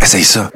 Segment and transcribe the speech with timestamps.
[0.00, 0.50] Essaye ça.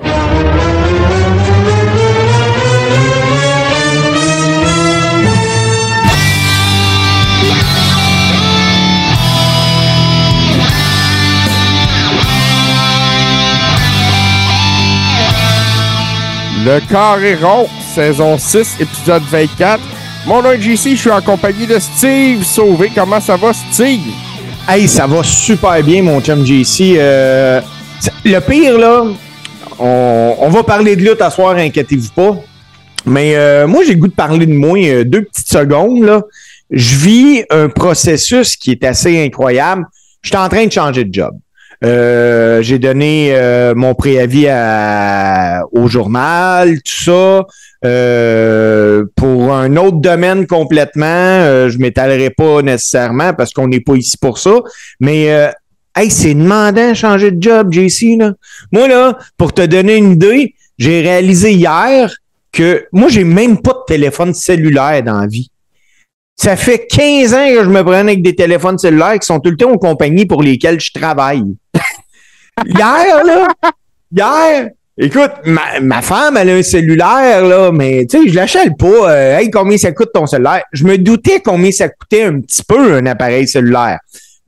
[16.65, 19.81] Le Carré rond, saison 6, épisode 24.
[20.27, 22.93] Mon nom est JC, je suis en compagnie de Steve Sauvé.
[22.95, 24.32] Comment ça va, Steve?
[24.69, 26.95] Hey, ça va super bien, mon chum JC.
[26.97, 27.61] Euh,
[28.25, 29.05] le pire, là,
[29.79, 32.37] on, on va parler de lutte à soir, inquiétez-vous pas.
[33.05, 36.05] Mais euh, moi, j'ai goût de parler de moi euh, deux petites secondes.
[36.05, 36.23] Là.
[36.71, 39.85] Je vis un processus qui est assez incroyable.
[40.23, 41.37] Je suis en train de changer de job.
[41.85, 47.47] Euh, j'ai donné euh, mon préavis à- au journal, tout ça.
[47.85, 53.97] Euh, pour un autre domaine complètement, euh, je m'étalerai pas nécessairement parce qu'on n'est pas
[53.97, 54.61] ici pour ça.
[55.01, 55.49] Mais euh,
[55.97, 58.17] hey, c'est demandant de changer de job, JC.
[58.19, 58.33] Là.
[58.71, 62.15] Moi, là, pour te donner une idée, j'ai réalisé hier
[62.53, 65.49] que moi, j'ai même pas de téléphone cellulaire dans la vie.
[66.37, 69.51] Ça fait 15 ans que je me prenne avec des téléphones cellulaires qui sont tout
[69.51, 71.43] le temps aux compagnies pour lesquelles je travaille.
[72.67, 73.49] Hier, là,
[74.15, 78.77] hier, écoute, ma, ma femme, elle a un cellulaire, là, mais tu sais, je l'achète
[78.79, 79.11] pas.
[79.13, 80.63] Euh, hey, combien ça coûte ton cellulaire?
[80.73, 83.99] Je me doutais combien ça coûtait un petit peu un appareil cellulaire.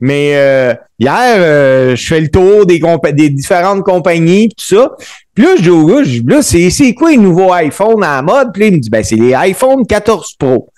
[0.01, 2.81] Mais euh, hier, euh, je fais le tour des,
[3.13, 4.91] des différentes compagnies, pis tout ça.
[5.35, 5.89] Puis là, je dis au
[6.29, 8.49] là, c'est, quoi les nouveaux iPhones à la mode?
[8.53, 10.69] Puis il me dit, ben, c'est les iPhone 14 Pro.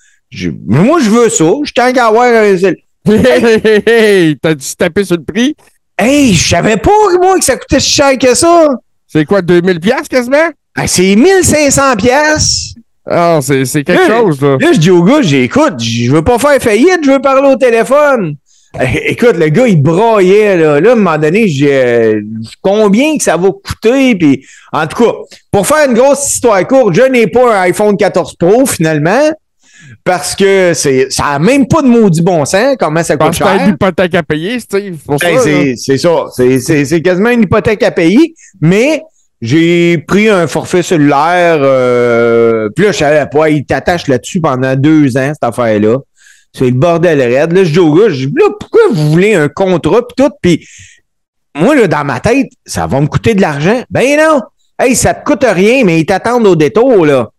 [0.66, 1.50] Moi, je veux ça.
[1.64, 2.76] Je tiens qu'à avoir un cell-
[3.08, 5.54] Hey, hey, hey, T'as dû taper sur le prix?
[5.98, 8.68] Hey, je savais pas, moi, que ça coûtait si cher que ça.
[9.06, 10.48] C'est quoi, 2000 pièces quasiment?
[10.76, 12.74] Ben, c'est 1500 pièces.
[13.08, 14.56] Ah, c'est c'est quelque chose, là.
[14.60, 17.48] Là, je dis au gars, j'ai, écoute, je veux pas faire faillite, je veux parler
[17.48, 18.34] au téléphone.
[18.78, 20.80] Eh, Écoute, le gars, il braillait, là.
[20.80, 22.20] Là, à un moment donné, j'ai, euh,
[22.60, 25.12] combien que ça va coûter, puis en tout cas,
[25.50, 29.30] pour faire une grosse histoire courte, je n'ai pas un iPhone 14 Pro, finalement,
[30.04, 33.38] parce que c'est, ça a même pas de maudit bon sens, comment ça coûte que
[33.38, 33.68] t'as une cher.
[33.68, 34.98] hypothèque à payer, Steve.
[35.04, 36.26] Pour Ben, c'est, c'est ça.
[36.34, 39.02] C'est, c'est, c'est quasiment une hypothèque à payer, mais
[39.42, 44.74] j'ai pris un forfait cellulaire, euh, puis là, je savais pas, il t'attache là-dessus pendant
[44.76, 45.98] deux ans, cette affaire-là.
[46.56, 47.52] C'est le bordel raide.
[47.52, 50.30] Là, je dis au gars, je dis, là, pourquoi vous voulez un contrat pis tout?
[50.40, 50.66] Puis
[51.54, 53.82] moi, là, dans ma tête, ça va me coûter de l'argent.
[53.90, 54.40] Ben non!
[54.78, 57.30] Hey, ça te coûte rien, mais ils t'attendent au détour, là.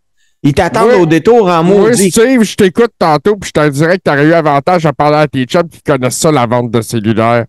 [0.44, 1.02] Ils t'attendent Oui.
[1.02, 2.12] au détour en maudit.
[2.12, 5.28] Steve, je t'écoute tantôt, puis je te dirais que t'aurais eu avantage à parler à
[5.28, 7.46] tes chums qui connaissent ça, la vente de cellulaire.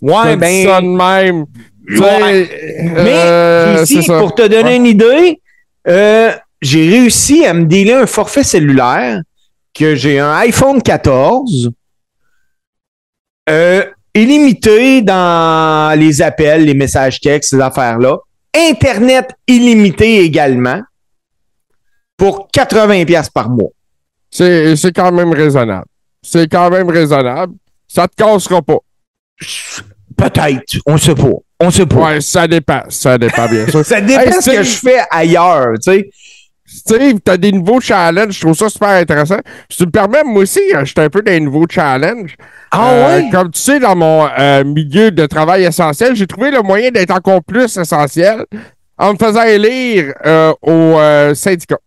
[0.00, 0.64] Ouais, ben.
[0.64, 1.44] ça de même.
[1.88, 2.48] Ouais.
[2.82, 4.76] Mais euh, ici, pour te donner Ouais.
[4.76, 5.40] une idée,
[5.88, 6.32] euh,
[6.62, 9.20] j'ai réussi à me dealer un forfait cellulaire
[9.74, 11.70] que j'ai un iPhone 14
[13.48, 18.16] euh, illimité dans les appels, les messages textes, ces affaires-là.
[18.54, 20.80] Internet illimité également
[22.20, 23.70] pour 80$ piastres par mois.
[24.30, 25.86] C'est c'est quand même raisonnable.
[26.22, 27.54] C'est quand même raisonnable.
[27.88, 28.76] Ça te cassera pas.
[30.16, 31.30] Peut-être, on sait pas.
[31.58, 31.96] On sait pas.
[32.12, 32.82] Ouais, ça dépend.
[32.90, 33.84] Ça dépend, bien sûr.
[33.86, 36.10] Ça dépend Hey, de ce que je fais ailleurs, tu sais.
[36.66, 38.34] Steve, t'as des nouveaux challenges.
[38.34, 39.38] Je trouve ça super intéressant.
[39.68, 42.36] Si tu me permets, moi aussi, euh, j'étais un peu les nouveaux challenges.
[42.70, 43.30] Ah Euh, ouais?
[43.30, 47.10] Comme tu sais, dans mon euh, milieu de travail essentiel, j'ai trouvé le moyen d'être
[47.12, 48.44] encore plus essentiel
[48.98, 51.78] en me faisant élire euh, au syndicat.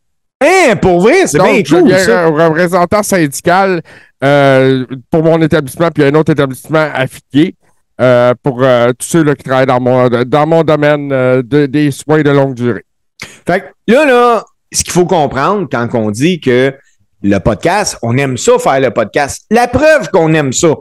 [0.44, 2.26] Hein, pour vrai, c'est bien je cool, ça.
[2.26, 3.82] un représentant syndical
[4.24, 7.56] euh, pour mon établissement puis un autre établissement affilié
[8.02, 11.66] euh, pour euh, tous ceux là, qui travaillent dans mon, dans mon domaine euh, de-
[11.68, 12.84] des soins de longue durée.
[13.46, 16.74] Fait que là, là, ce qu'il faut comprendre quand on dit que
[17.22, 19.46] le podcast, on aime ça faire le podcast.
[19.52, 20.74] La preuve qu'on aime ça.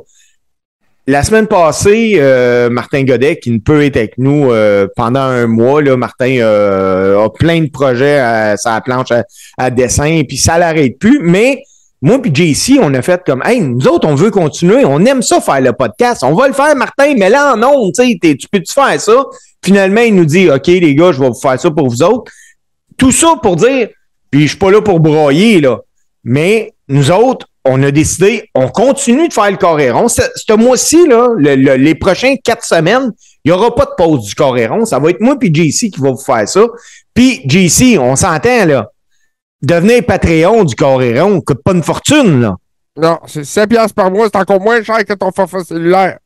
[1.09, 5.49] La semaine passée, euh, Martin Godet, qui ne peut être avec nous euh, pendant un
[5.49, 9.25] mois, là, Martin euh, a plein de projets à sa planche à,
[9.59, 11.19] à dessin, puis ça l'arrête plus.
[11.21, 11.65] Mais
[12.03, 15.23] moi puis JC, on a fait comme Hey, nous autres, on veut continuer, on aime
[15.23, 16.23] ça faire le podcast.
[16.23, 19.25] On va le faire, Martin, mais là en ondes, tu sais, tu peux-tu faire ça?
[19.65, 22.31] Finalement, il nous dit OK, les gars, je vais vous faire ça pour vous autres.
[22.97, 23.89] Tout ça pour dire,
[24.31, 25.81] puis je suis pas là pour broyer, là.
[26.22, 30.09] Mais nous autres, on a décidé, on continue de faire le coréron.
[30.09, 33.12] Ce, mois-ci, là, le- le- les prochains quatre semaines,
[33.44, 34.84] il n'y aura pas de pause du coréron.
[34.84, 36.62] Ça va être moi puis JC qui va vous faire ça.
[37.14, 38.88] Puis JC, on s'entend, là.
[39.62, 42.56] Devenir Patreon du coréron coûte pas une fortune, là.
[42.97, 46.18] Non, c'est 7 piastres par mois, c'est encore moins cher que ton forfait cellulaire.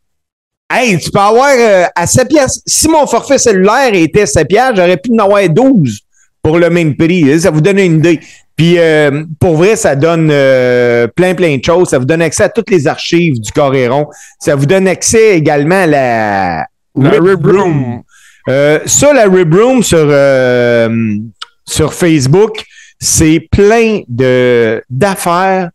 [0.72, 2.62] Hey, tu peux avoir euh, à 7 piastres.
[2.66, 6.00] Si mon forfait cellulaire était 7 piastres, j'aurais pu en avoir 12
[6.42, 7.38] pour le même prix.
[7.40, 8.20] Ça vous donne une idée.
[8.56, 11.91] Puis euh, pour vrai, ça donne euh, plein, plein de choses.
[11.91, 14.06] Ça vous donne accès à toutes les archives du Coréron.
[14.41, 16.67] Ça vous donne accès également à la,
[16.97, 17.47] La Rib.
[17.47, 18.03] Room.
[18.49, 21.17] Euh, ça, la Rib Room sur, euh,
[21.67, 22.64] sur Facebook,
[22.99, 25.70] c'est plein de d'affaires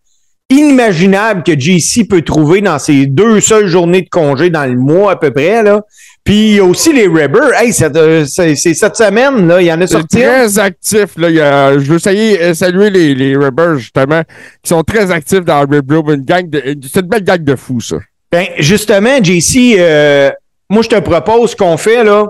[0.49, 5.13] inimaginables que JC peut trouver dans ses deux seules journées de congé dans le mois
[5.13, 5.63] à peu près.
[5.63, 5.81] Là.
[6.23, 7.53] Puis il y a aussi les Ribbers.
[7.59, 10.17] Hey, euh, c'est cette semaine, là, il y en a sorti.
[10.19, 11.17] très actif.
[11.17, 11.29] Là.
[11.29, 13.35] Il y a- je veux saluer, euh, saluer les, les
[13.77, 14.21] justement,
[14.61, 16.11] qui sont très actifs dans le Rib Room.
[16.13, 17.97] Une gang de, c'est une belle gang de fous, ça.
[18.31, 20.29] Ben, justement, JC, euh,
[20.69, 22.27] moi, je te propose qu'on fait, là,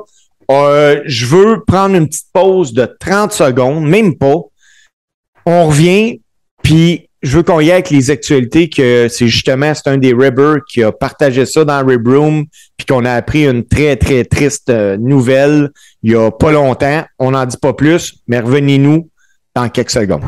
[0.50, 4.36] euh, je veux prendre une petite pause de 30 secondes, même pas.
[5.46, 6.22] On revient,
[6.64, 10.14] puis je veux qu'on y aille avec les actualités que c'est justement, c'est un des
[10.14, 12.46] Ribbers qui a partagé ça dans Rib Room,
[12.78, 15.70] puis qu'on a appris une très, très triste euh, nouvelle
[16.04, 17.04] il y a pas longtemps.
[17.20, 19.10] On n'en dit pas plus, mais revenez-nous
[19.56, 20.24] dans quelques secondes.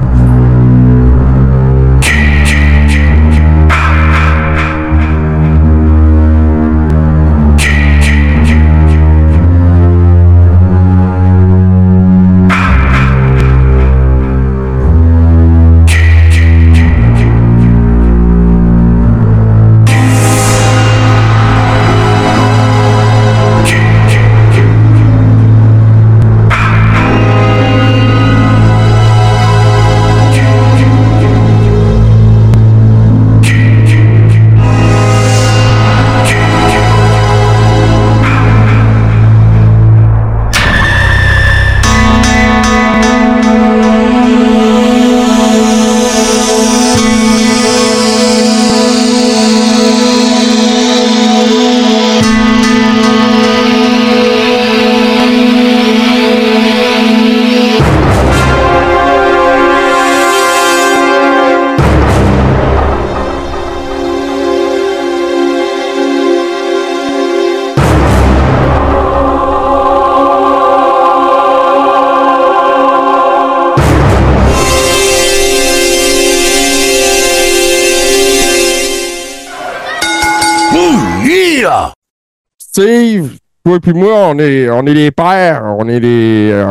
[83.80, 85.64] Toi et moi, on est, on est les pères.
[85.78, 86.66] On est les.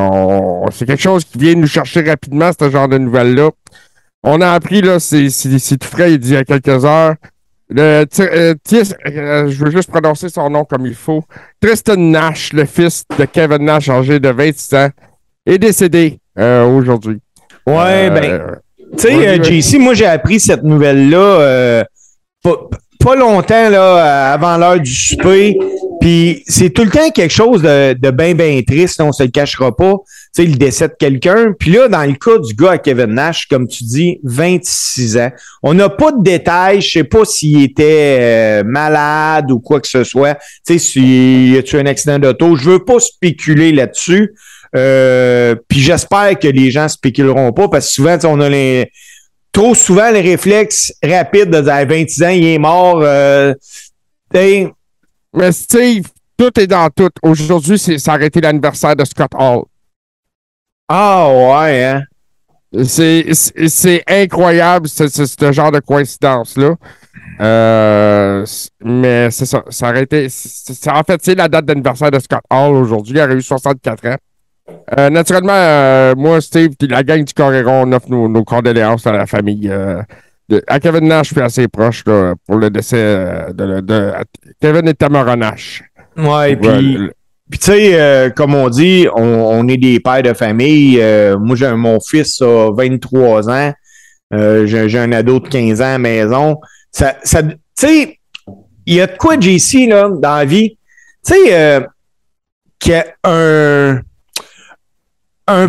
[0.73, 3.51] c'est quelque chose qui vient nous chercher rapidement, ce genre de nouvelles-là.
[4.25, 5.29] On a appris, là, c'est
[5.79, 7.15] tout frais, il y a quelques heures.
[7.75, 11.25] Le, euh, euh, je veux juste prononcer son nom comme il faut.
[11.61, 14.91] Tristan Nash, le fils de Kevin Nash, âgé de 26 ans,
[15.47, 17.19] est décédé euh, aujourd'hui.
[17.67, 18.61] Ouais, ben,
[18.99, 19.43] Tu sais.
[19.43, 21.85] JC, moi, j'ai appris cette nouvelle-là
[22.43, 22.57] pas,
[22.99, 25.59] pas longtemps là, avant l'heure du souper.
[26.03, 29.29] Puis c'est tout le temps quelque chose de, de bien, bien triste, on se le
[29.29, 29.95] cachera pas.
[30.35, 31.53] Tu sais, le décès de quelqu'un.
[31.57, 35.31] Puis là, dans le cas du gars à Kevin Nash, comme tu dis, 26 ans.
[35.63, 36.81] On n'a pas de détails.
[36.81, 40.35] Je sais pas s'il était euh, malade ou quoi que ce soit.
[40.67, 42.57] Tu sais, s'il y a-tu un accident d'auto.
[42.57, 44.35] Je veux pas spéculer là-dessus.
[44.75, 48.91] Euh, puis j'espère que les gens spéculeront pas parce que souvent, on a les
[49.53, 53.03] trop souvent les réflexes rapides de dire à 26 ans, il est mort.
[53.03, 53.55] Euh,
[55.35, 56.07] Mais Steve,
[56.37, 57.11] tout est dans tout.
[57.23, 59.63] Aujourd'hui, c'est été l'anniversaire de Scott Hall.
[60.89, 61.29] ah
[61.63, 62.03] ouais, hein?
[62.85, 66.75] C'est incroyable, ce, ce- ce genre de coïncidence-là.
[67.41, 68.47] Euh,
[68.83, 69.63] mais c'est ça.
[69.69, 70.27] Ça aurait été.
[70.89, 73.15] en fait, c'est la date d'anniversaire de Scott Hall aujourd'hui.
[73.17, 74.17] Il aurait eu 64 ans.
[74.99, 79.13] Euh, naturellement, euh, moi, Steve, la gang du Coréron, on offre nos, nos condoléances à
[79.13, 79.71] la famille.
[80.49, 84.13] De- à Kevin Nash, je suis assez proche là, pour le décès euh, de, de-
[84.61, 85.83] Kevin et Tamara Nash.
[86.57, 86.57] Ouais,
[87.51, 90.99] puis tu sais, euh, comme on dit, on, on est des pères de famille.
[91.01, 93.73] Euh, moi, j'ai mon fils a 23 ans.
[94.35, 96.57] Euh, j'ai un ado de 15 ans à la maison.
[96.91, 98.19] Ça, ça, tu sais,
[98.87, 100.79] il y a de quoi, JC, là, dans la vie.
[101.27, 101.85] Tu sais,
[102.79, 104.01] qu'il y a un,
[105.47, 105.69] un,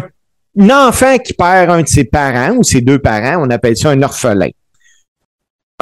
[0.60, 3.90] un enfant qui perd un de ses parents ou ses deux parents, on appelle ça
[3.92, 4.50] un orphelin.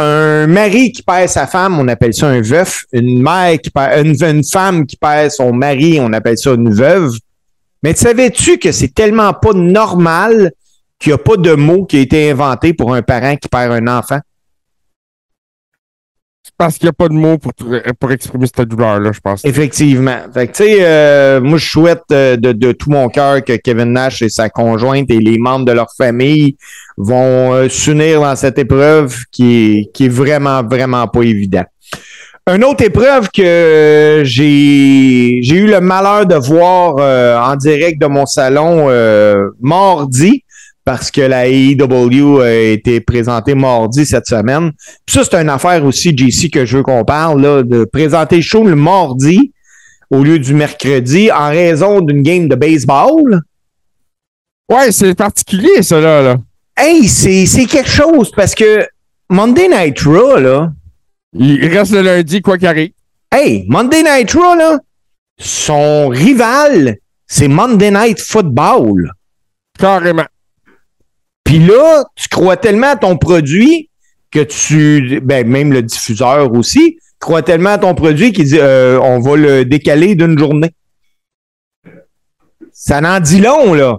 [0.03, 2.85] Un mari qui perd sa femme, on appelle ça un veuf.
[2.91, 7.13] Une mère qui perd, une, femme qui perd son mari, on appelle ça une veuve.
[7.83, 10.51] Mais savais-tu que c'est tellement pas normal
[10.97, 13.73] qu'il n'y a pas de mot qui a été inventé pour un parent qui perd
[13.73, 14.19] un enfant?
[16.61, 19.43] Parce qu'il n'y a pas de mots pour, exprimer cette douleur-là, je pense.
[19.43, 20.17] Effectivement.
[20.37, 24.47] Euh, moi, je souhaite euh, de, de tout mon cœur que Kevin Nash et sa
[24.47, 26.57] conjointe et les membres de leur famille
[26.97, 31.63] vont euh, s'unir dans cette épreuve qui est, vraiment, vraiment pas évident.
[32.47, 36.97] Une autre épreuve que j'ai eu le malheur de voir
[37.43, 38.87] en direct de mon salon
[39.59, 40.43] mardi,
[40.91, 44.71] parce que la AEW a été présentée mardi cette semaine.
[45.05, 48.35] Puis ça, c'est une affaire aussi, JC, que je veux qu'on parle, là, de présenter
[48.35, 49.53] le show le mardi.
[50.09, 53.39] au lieu du mercredi en raison d'une game de baseball.
[54.69, 56.21] Ouais, c'est particulier, ça, là.
[56.21, 56.37] là.
[56.75, 58.85] Hey, c'est c'est quelque chose parce que
[59.29, 60.73] Monday Night Raw, là,
[61.33, 62.91] Il reste le lundi, quoi qu'il arrive.
[63.33, 64.77] hey, Monday Night Raw, là,
[65.39, 69.09] son rival, c'est Monday Night Football.
[69.79, 70.25] Carrément.
[71.51, 73.89] Puis là, tu crois tellement à ton produit
[74.31, 78.97] que tu, ben, même le diffuseur aussi, croit tellement à ton produit qu'il dit euh,
[79.01, 80.71] on va le décaler d'une journée.
[82.71, 83.97] Ça n'en dit long, là.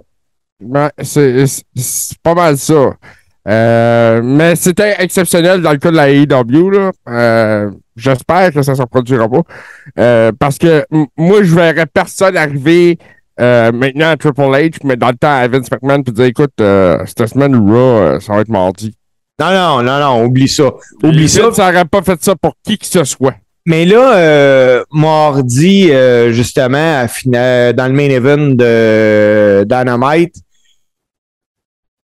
[0.61, 2.95] Ouais, c'est pas mal ça.
[3.47, 6.91] Euh, mais c'était exceptionnel dans le cas de la AEW.
[7.07, 10.31] Euh, J'espère que ça ne se reproduira pas.
[10.39, 12.97] Parce que moi, je verrais personne arriver
[13.39, 16.51] euh, maintenant à Triple H, mais dans le temps à Vince McMahon, puis dire écoute,
[16.61, 18.93] euh, cette semaine, Raw, euh, ça va être mardi.
[19.39, 20.71] Non, non, non, non, oublie ça.
[21.03, 21.43] Oublie ça.
[21.47, 23.35] Vince n'aurait pas fait ça pour qui que ce soit.
[23.65, 30.35] Mais là, euh, mardi, euh, justement, à fina- dans le main event de Dynamite,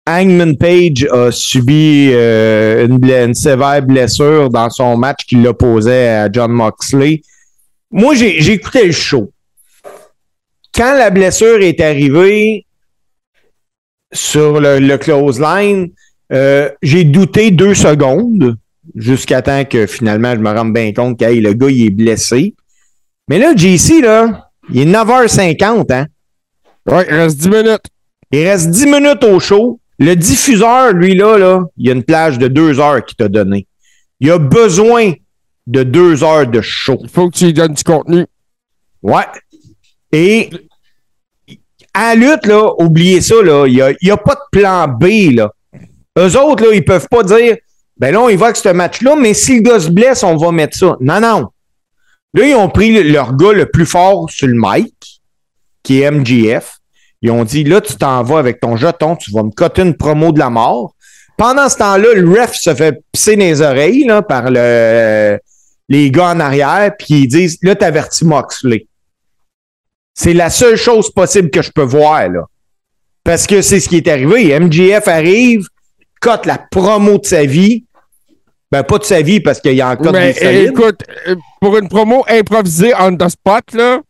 [0.08, 6.08] Hangman Page a subi euh, une, bla- une sévère blessure dans son match qu'il opposait
[6.08, 7.22] à John Moxley.
[7.90, 9.30] Moi, j'ai écouté le show.
[10.74, 12.66] Quand la blessure est arrivée
[14.12, 15.90] sur le, le close line,
[16.32, 18.56] euh, j'ai douté deux secondes
[18.94, 21.90] jusqu'à temps que finalement je me rende bien compte que hey, le gars il est
[21.90, 22.54] blessé.
[23.28, 26.06] Mais là, JC, là, il est 9h50, hein?
[26.86, 27.86] Ouais, il reste 10 minutes.
[28.32, 29.80] Il reste 10 minutes au show.
[29.98, 33.28] Le diffuseur, lui, là, là, il y a une plage de deux heures qu'il t'a
[33.28, 33.66] donné.
[34.18, 35.12] Il a besoin
[35.66, 36.98] de deux heures de show.
[37.02, 38.26] Il faut que tu lui donnes du contenu.
[39.02, 39.26] Ouais.
[40.12, 40.50] Et
[41.94, 43.34] à lutte, là, oubliez ça,
[43.66, 45.52] il n'y a, y a pas de plan B, là.
[46.18, 47.56] Eux autres, là, ils peuvent pas dire,
[47.96, 50.36] ben là, on y va avec ce match-là, mais si le gars se blesse, on
[50.36, 50.96] va mettre ça.
[51.00, 51.48] Non, non.
[52.34, 54.94] Là, ils ont pris le- leur gars le plus fort sur le mic,
[55.82, 56.76] qui est MGF.
[57.22, 59.96] Ils ont dit, là, tu t'en vas avec ton jeton, tu vas me coter une
[59.96, 60.94] promo de la mort.
[61.36, 65.38] Pendant ce temps-là, le ref se fait pisser dans les oreilles là, par le,
[65.88, 68.86] les gars en arrière, puis ils disent, là, t'avertis Moxley.
[70.22, 72.42] C'est la seule chose possible que je peux voir, là.
[73.24, 74.58] Parce que c'est ce qui est arrivé.
[74.60, 75.66] MGF arrive,
[76.20, 77.86] cote la promo de sa vie.
[78.70, 80.72] Ben, pas de sa vie parce qu'il y a encore des solides.
[80.72, 84.00] écoute, euh, pour une promo improvisée on the spot, là,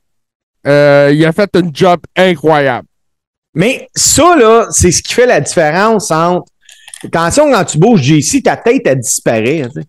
[0.67, 2.89] euh, il a fait un job incroyable.
[3.55, 6.51] Mais ça, là, c'est ce qui fait la différence entre.
[7.05, 9.63] Attention, quand tu bouges JC, ta tête, elle disparaît.
[9.73, 9.87] tu sais.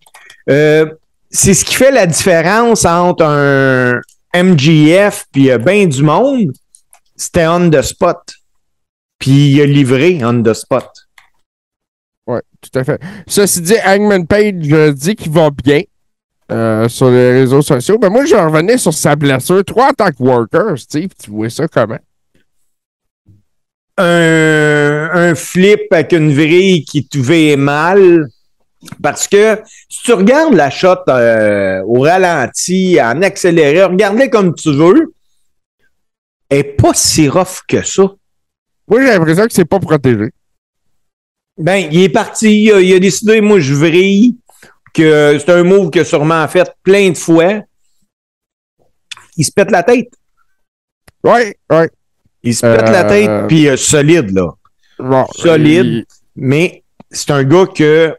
[0.50, 0.86] Euh,
[1.32, 4.00] c'est ce qui fait la différence entre un
[4.34, 6.52] MGF puis euh, ben du monde.
[7.16, 8.18] C'était on the spot.
[9.18, 10.88] Puis il a livré on the spot.
[12.26, 13.00] Oui, tout à fait.
[13.26, 15.82] Ceci dit, Hangman Page euh, dit qu'il va bien
[16.50, 17.98] euh, sur les réseaux sociaux.
[18.00, 19.64] Mais moi, je revenais sur sa blessure.
[19.64, 21.98] Toi, en tant que worker, Steve, tu vois ça comment?
[23.98, 28.28] un, un flip avec une vrille qui te mal.
[29.02, 34.72] Parce que si tu regardes la shot euh, au ralenti, en accéléré, regarde-les comme tu
[34.74, 35.12] veux,
[36.48, 38.02] elle n'est pas si rough que ça.
[38.88, 40.30] Moi, j'ai l'impression que c'est pas protégé.
[41.56, 44.36] Ben, il est parti, il a, il a décidé, moi, je vrille,
[44.92, 47.60] que c'est un move qu'il a sûrement fait plein de fois.
[49.36, 50.10] Il se pète la tête.
[51.24, 51.84] Oui, oui.
[52.42, 54.48] Il se pète la Euh, tête, puis euh, solide, là.
[54.98, 55.84] Bon, Solide.
[55.86, 58.14] il- Mais c'est un gars que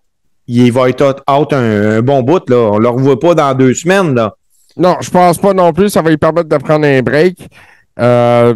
[0.48, 2.72] il va être out- un, un bon bout, là.
[2.74, 4.34] On le revoit pas dans deux semaines, là.
[4.76, 5.90] Non, je pense pas non plus.
[5.90, 7.48] Ça va lui permettre de prendre un break.
[8.00, 8.56] Euh,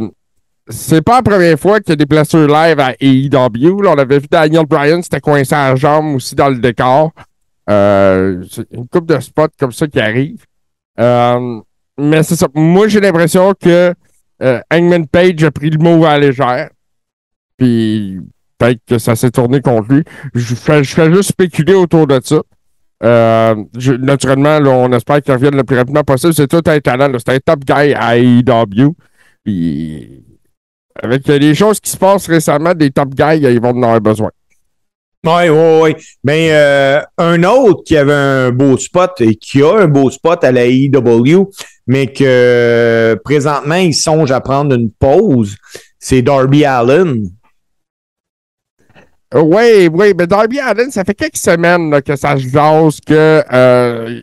[0.67, 3.87] c'est pas la première fois qu'il y a des blessures live à AEW.
[3.87, 7.11] on avait vu Daniel Bryan, c'était coincé à la jambe aussi dans le décor.
[7.69, 10.43] Euh, une coupe de spots comme ça qui arrive.
[10.99, 11.59] Euh,
[11.97, 12.47] mais c'est ça.
[12.53, 13.93] Moi, j'ai l'impression que
[14.41, 16.69] euh, Hangman Page a pris le mot à la légère.
[17.57, 18.19] Puis
[18.57, 20.03] peut-être que ça s'est tourné contre lui.
[20.33, 22.41] Je fais, juste spéculer autour de ça.
[23.03, 23.55] Euh,
[23.99, 26.33] naturellement, on espère qu'il revienne le plus rapidement possible.
[26.33, 27.11] C'est tout un talent.
[27.17, 28.95] C'est un top guy à AEW.
[29.43, 30.23] Puis,
[31.01, 34.31] avec les choses qui se passent récemment, des top guys, ils vont en avoir besoin.
[35.25, 35.95] Oui, oui, oui.
[36.23, 40.43] Mais euh, un autre qui avait un beau spot et qui a un beau spot
[40.43, 41.49] à la AEW,
[41.87, 45.55] mais que euh, présentement, il songe à prendre une pause,
[45.99, 47.25] c'est Darby Allen.
[49.35, 54.21] Oui, oui, mais Darby Allen, ça fait quelques semaines que ça se jase que euh,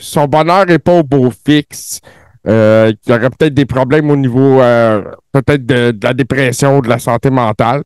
[0.00, 2.00] son bonheur n'est pas au beau fixe.
[2.48, 6.88] Euh, qu'il y aurait peut-être des problèmes au niveau euh, peut-être de, la dépression, de
[6.88, 7.82] la santé mentale.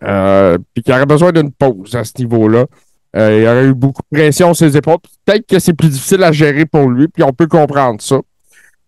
[0.00, 2.66] Puis qu'il aurait besoin d'une pause à ce niveau-là.
[3.14, 4.98] Il aurait eu beaucoup de pression sur ses épaules.
[5.24, 8.20] Peut-être que c'est plus difficile à gérer pour lui, puis on peut comprendre ça.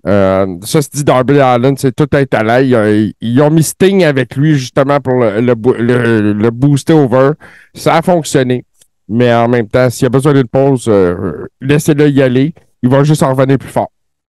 [0.06, 2.58] Euh, ça se dit Darby Allen, c'est tout un talent.
[2.58, 7.32] Ils, ils, ont mis Sting avec lui justement pour le, booster over.
[7.74, 8.64] Ça a fonctionné.
[9.08, 12.54] Mais en même temps, s'il y a besoin d'une pause, euh, laissez-le y aller.
[12.82, 13.90] Il va juste en revenir plus fort.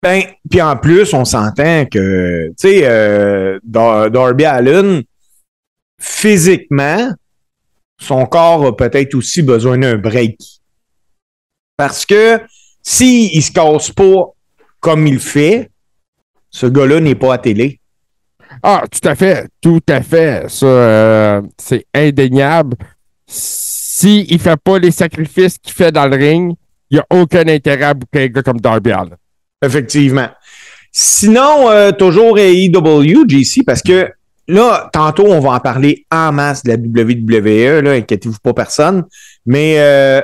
[0.02, 5.04] Ben, puis en plus, on s'entend que, tu sais, euh, Darby Allen,
[6.02, 7.10] physiquement,
[8.02, 10.38] son corps a peut-être aussi besoin d'un break.
[11.78, 12.42] Parce que
[12.82, 14.34] s'il si ne se casse pas
[14.84, 15.72] comme il fait,
[16.52, 17.80] ce gars-là n'est pas à télé.
[18.62, 20.50] Ah, tout à fait, tout à fait.
[20.50, 22.76] Ça, euh, c'est indéniable.
[23.26, 26.56] S'il ne fait pas les sacrifices qu'il fait dans le ring,
[26.92, 29.16] il n'y a aucun intérêt à bouquer un gars comme Darby Allen.
[29.64, 30.28] Effectivement.
[30.92, 34.12] Sinon, euh, toujours AEW, JC, parce que
[34.50, 39.06] là, tantôt, on va en parler en masse de la WWE, là, inquiétez-vous pas personne,
[39.46, 40.22] mais euh,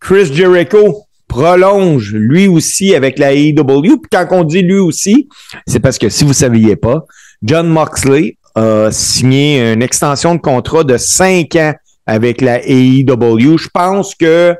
[0.00, 3.98] Chris Jericho prolonge lui aussi avec la AEW.
[3.98, 5.28] Puis quand on dit lui aussi,
[5.66, 7.04] c'est parce que si vous ne saviez pas,
[7.42, 11.74] John Moxley a signé une extension de contrat de cinq ans
[12.06, 13.58] avec la AEW.
[13.58, 14.54] Je pense que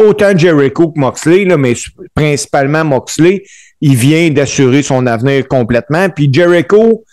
[0.00, 1.74] autant Jericho que Moxley, là, mais
[2.14, 3.44] principalement Moxley,
[3.80, 6.08] il vient d'assurer son avenir complètement.
[6.08, 7.04] Puis Jericho,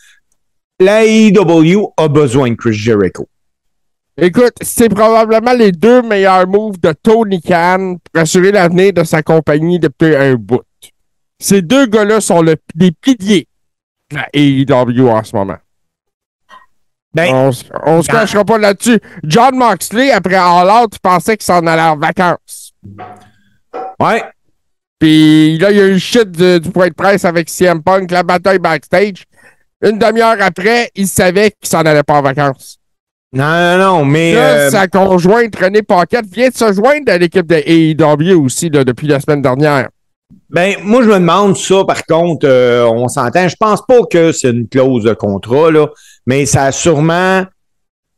[0.80, 3.28] la AEW a besoin de Chris Jericho.
[4.18, 9.24] Écoute, c'est probablement les deux meilleurs moves de Tony Khan pour assurer l'avenir de sa
[9.24, 10.64] compagnie depuis un bout.
[11.40, 13.48] Ces deux gars-là sont le, les piliers
[14.12, 15.58] de la AEW en ce moment.
[17.14, 17.52] Ben, on,
[17.86, 19.00] on se cachera pas là-dessus.
[19.24, 22.74] John Moxley, après All Out, pensait qu'il s'en allait en vacances.
[24.00, 24.24] Ouais.
[25.00, 28.12] Puis là, il y a eu le shit du point de presse avec CM Punk,
[28.12, 29.26] la bataille backstage.
[29.82, 32.78] Une demi-heure après, il savait qu'il s'en allait pas en vacances.
[33.34, 34.34] Non, non, non, mais.
[34.34, 34.70] Là, euh...
[34.70, 39.08] sa conjointe René Paquette vient de se joindre à l'équipe de AEW aussi là, depuis
[39.08, 39.88] la semaine dernière.
[40.50, 43.48] Ben, moi, je me demande ça, par contre, euh, on s'entend.
[43.48, 45.88] Je pense pas que c'est une clause de contrat, là,
[46.26, 47.46] mais ça a sûrement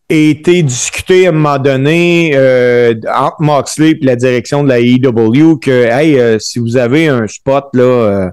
[0.10, 5.58] été discuté à un moment donné euh, entre Moxley et la direction de la AEW
[5.60, 8.32] que, hey, euh, si vous avez un spot, là,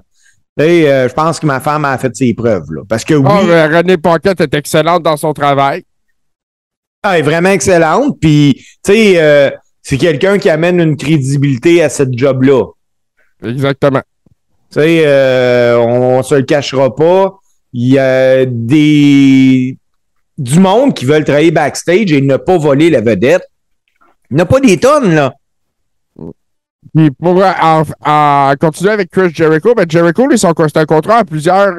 [0.59, 2.81] hey, je pense que ma femme a fait ses preuves, là.
[2.89, 3.29] Parce que oui.
[3.29, 5.83] Ah, René Paquette est excellente dans son travail.
[7.03, 8.19] Ah, est vraiment excellente.
[8.19, 9.49] Puis, tu sais, euh,
[9.81, 12.65] c'est quelqu'un qui amène une crédibilité à cette job-là.
[13.43, 14.03] Exactement.
[14.71, 17.39] Tu sais, euh, on, ne se le cachera pas.
[17.73, 19.77] Il y a des
[20.37, 23.43] du monde qui veulent travailler backstage et ne pas voler la vedette.
[24.29, 25.33] Il n'y a pas des tonnes, là.
[26.95, 31.23] Puis pour en, continuer avec Chris Jericho, ben Jericho, lui, son, c'est un contrat à
[31.23, 31.75] plusieurs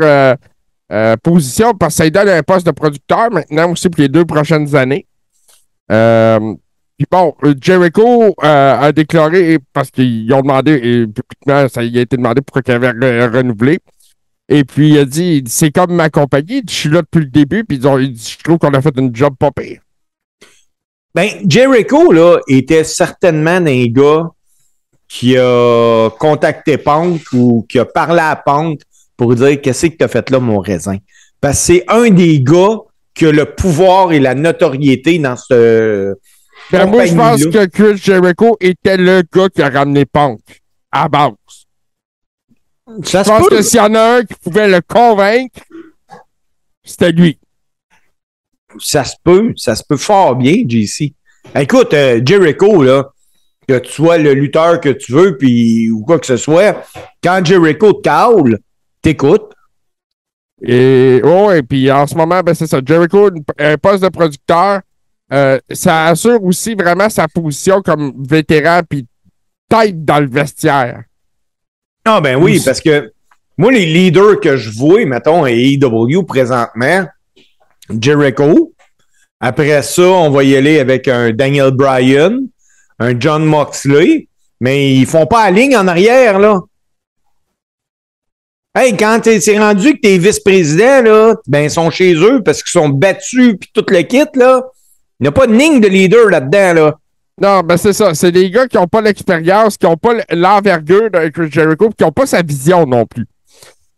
[0.93, 4.09] euh, positions parce que ça lui donne un poste de producteur maintenant aussi pour les
[4.09, 5.07] deux prochaines années.
[5.93, 6.55] Euh,
[6.97, 12.03] puis bon, Jericho euh, a déclaré, parce qu'ils ont demandé, et publiquement, ça y a
[12.03, 13.79] été demandé pourquoi il avait renouvelé.
[14.49, 17.65] Et puis il a dit, c'est comme ma compagnie, je suis là depuis le début,
[17.65, 19.81] puis ils ont, dit, je trouve qu'on a fait une job pas pire.
[21.15, 24.31] Ben, Jericho, là, était certainement un gars
[25.09, 28.81] qui a contacté Punk ou qui a parlé à Punk
[29.17, 30.97] pour dire qu'est-ce que tu as fait là, mon raisin?
[31.41, 32.79] Parce que c'est un des gars
[33.15, 36.15] que le pouvoir et la notoriété dans ce.
[36.71, 40.41] Ben moi, je pense que Chris Jericho était le gars qui a ramené Punk
[40.91, 41.33] à base.
[42.87, 45.61] je pense que s'il y en a un qui pouvait le convaincre,
[46.85, 47.39] c'était lui.
[48.79, 51.13] Ça se peut, ça se peut fort bien, JC.
[51.55, 53.11] Écoute, euh, Jericho, là,
[53.69, 56.85] que tu sois le lutteur que tu veux, puis ou quoi que ce soit,
[57.23, 58.57] quand Jericho te
[59.03, 59.53] t'écoutes,
[60.63, 61.21] et
[61.57, 62.81] et puis en ce moment, ben, c'est ça.
[62.85, 64.81] Jericho, un poste de producteur,
[65.33, 69.07] euh, ça assure aussi vraiment sa position comme vétéran puis
[69.69, 71.05] tête dans le vestiaire.
[72.05, 73.13] Ah ben oui, parce que
[73.57, 77.07] moi, les leaders que je vois, mettons, à AEW présentement,
[78.01, 78.73] Jericho.
[79.41, 82.47] Après ça, on va y aller avec un Daniel Bryan,
[82.99, 84.29] un John Moxley,
[84.61, 86.61] mais ils font pas la ligne en arrière, là.
[88.75, 92.81] Hey, quand c'est rendu que t'es vice-président, là, ben, ils sont chez eux parce qu'ils
[92.81, 94.63] sont battus puis tout le kit, là.
[95.21, 96.95] Il n'y a pas de ligne de leader là-dedans, là.
[97.41, 98.15] Non, ben c'est ça.
[98.15, 102.03] C'est des gars qui n'ont pas l'expérience, qui n'ont pas l'envergure de Chris Jericho, qui
[102.03, 103.27] n'ont pas sa vision non plus.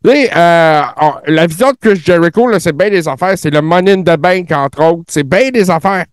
[0.09, 0.83] Et, euh,
[1.27, 3.39] la vision de Chris Jericho, c'est bien des affaires.
[3.39, 5.05] C'est le money in the bank, entre autres.
[5.09, 6.05] C'est bien des affaires.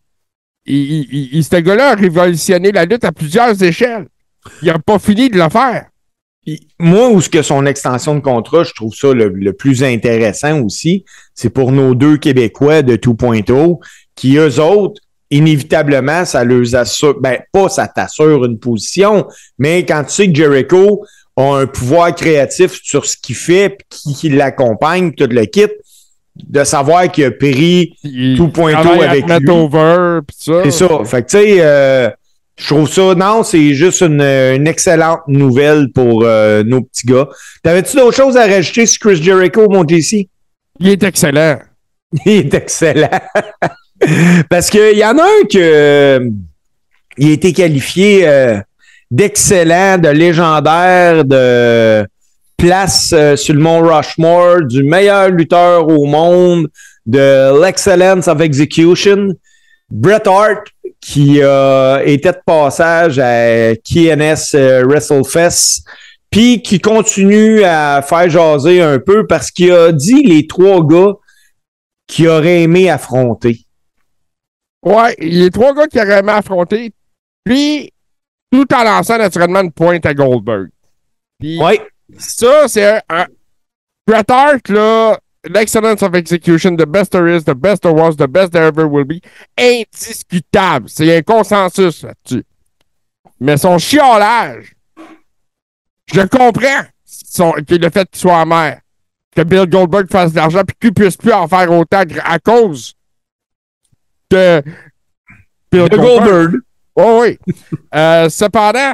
[0.65, 4.07] Il, ce gars-là a révolutionné la lutte à plusieurs échelles.
[4.61, 5.90] Il n'a pas fini de le faire
[6.79, 11.05] moi, où ce que son extension de contrat, je trouve ça le, plus intéressant aussi,
[11.35, 13.79] c'est pour nos deux Québécois de 2.0
[14.15, 19.27] qui, eux autres, inévitablement, ça leur assure, ben, pas ça t'assure une position,
[19.57, 21.05] mais quand tu sais que Jericho
[21.37, 25.67] a un pouvoir créatif sur ce qu'il fait, puis qui, l'accompagne, tout le kit,
[26.35, 29.45] de savoir qu'il a péri Il tout point tout avec lui.
[30.63, 31.03] C'est ça.
[31.05, 32.09] Fait que, tu sais, euh,
[32.61, 37.27] je trouve ça, non, c'est juste une, une excellente nouvelle pour euh, nos petits gars.
[37.63, 40.29] T'avais-tu d'autres choses à rajouter sur Chris Jericho, mon JC?
[40.79, 41.57] Il est excellent.
[42.25, 43.09] Il est excellent.
[44.49, 46.29] Parce qu'il y en a un que euh,
[47.17, 48.59] il a été qualifié euh,
[49.09, 52.05] d'excellent, de légendaire, de
[52.57, 56.67] place euh, sur le mont Rushmore, du meilleur lutteur au monde,
[57.05, 59.29] de l'excellence of execution.
[59.91, 60.63] Bret Hart,
[61.01, 65.83] qui euh, était de passage à KNS euh, WrestleFest,
[66.29, 71.13] puis qui continue à faire jaser un peu parce qu'il a dit les trois gars
[72.07, 73.59] qu'il aurait aimé affronter.
[74.83, 76.91] Ouais, a trois gars qui auraient aimé affronter.
[77.43, 77.91] Puis,
[78.51, 80.69] tout en lançant naturellement une pointe à Goldberg.
[81.39, 81.81] Puis, Ouais.
[82.17, 83.27] ça, c'est un, un-
[84.07, 88.27] Bret Hart, là, l'excellence of execution, the best there is, the best there was, the
[88.27, 89.21] best there ever will be,
[89.57, 90.89] indiscutable.
[90.89, 92.43] C'est un consensus là-dessus.
[93.39, 94.75] Mais son chiolage,
[96.13, 98.79] je comprends son, que le fait qu'il soit amer.
[99.35, 102.93] Que Bill Goldberg fasse de l'argent puis qu'il puisse plus en faire autant à cause
[104.29, 104.61] de
[105.71, 106.55] Bill De Goldberg.
[106.95, 107.39] Oh oui.
[107.95, 108.93] Euh, cependant,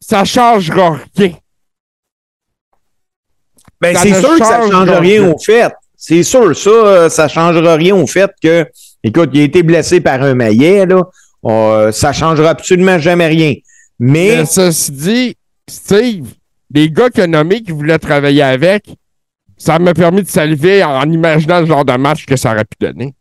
[0.00, 1.34] ça changera rien.
[3.80, 5.72] Ben, c'est ne sûr que ça change change rien au fait.
[5.96, 8.66] C'est sûr, ça, euh, ça changera rien au fait que,
[9.02, 11.02] écoute, il a été blessé par un maillet, là.
[11.44, 13.54] Euh, ça changera absolument jamais rien.
[13.98, 15.36] Mais, Mais ceci dit,
[15.68, 16.26] Steve,
[16.72, 18.84] les gars qu'il a nommés qui voulaient travailler avec,
[19.56, 22.64] ça m'a permis de saliver en, en imaginant le genre de match que ça aurait
[22.64, 23.14] pu donner.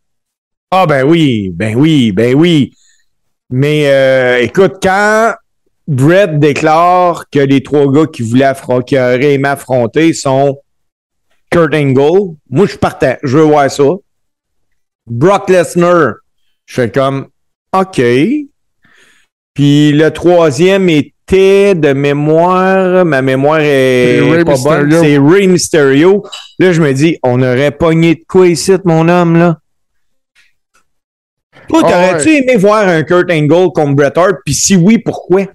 [0.71, 2.73] ah ben oui, ben oui, ben oui.
[3.49, 5.33] Mais euh, écoute, quand
[5.87, 8.53] Brett déclare que les trois gars qui voulaient
[8.85, 10.57] qui auraient aimé affronter sont
[11.51, 13.83] Kurt Angle, moi je partais, je veux voir ça.
[15.07, 16.15] Brock Lesnar,
[16.65, 17.27] je fais comme
[17.71, 18.01] OK.
[19.53, 26.25] Puis le troisième était de mémoire, ma mémoire est pas bonne, c'est Rey Mysterio.
[26.59, 29.59] Là, je me dis, on aurait pogné de quoi ici, mon homme, là?
[31.69, 34.37] Toi, Ah t'aurais-tu aimé voir un Kurt Angle contre Bret Hart?
[34.45, 35.45] Puis si oui, pourquoi?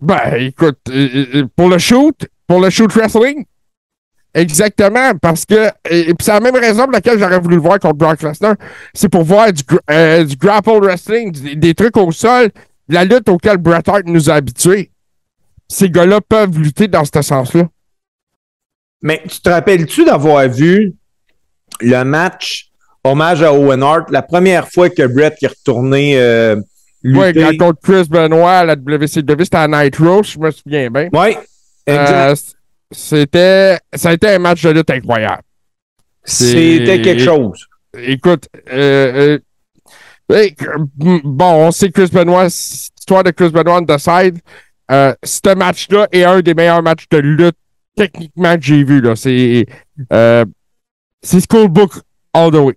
[0.00, 3.44] Ben, écoute, euh, euh, pour le shoot, pour le shoot wrestling,
[4.34, 7.96] exactement, parce que, et, c'est la même raison pour laquelle j'aurais voulu le voir contre
[7.96, 8.54] Brock Lesnar,
[8.94, 12.50] c'est pour voir du, gra- euh, du grapple wrestling, des trucs au sol,
[12.88, 14.92] la lutte auquel Bret Hart nous a habitués.
[15.68, 17.68] Ces gars-là peuvent lutter dans ce sens-là.
[19.02, 20.94] Mais tu te rappelles-tu d'avoir vu
[21.80, 22.70] le match
[23.04, 26.56] hommage à Owen Hart, la première fois que Bret est retourné euh,
[27.08, 27.56] lutter?
[27.58, 31.08] quand contre Chris Benoit à la WCW, c'était à Nitro, je me souviens bien.
[31.86, 32.18] Exact.
[32.20, 32.34] Euh,
[32.90, 35.42] c'était, ça a été un match de lutte incroyable.
[36.24, 37.66] C'était quelque chose.
[37.96, 39.38] Écoute, euh,
[40.30, 40.48] euh,
[40.96, 44.38] bon, on sait que Chris Benoit, l'histoire de Chris Benoit on the side,
[44.90, 47.56] euh, ce match-là est un des meilleurs matchs de lutte
[47.96, 49.00] techniquement que j'ai vu.
[49.00, 49.16] Là.
[49.16, 49.66] C'est,
[50.12, 50.44] euh,
[51.22, 51.92] c'est Schoolbook
[52.32, 52.74] all the way.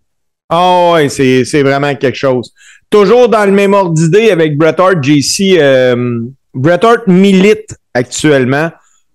[0.54, 2.54] Ah ouais, c'est, vraiment quelque chose.
[2.90, 6.20] Toujours dans le même ordre d'idée avec Bret Hart, JC, euh,
[6.54, 8.70] Bret Hart milite actuellement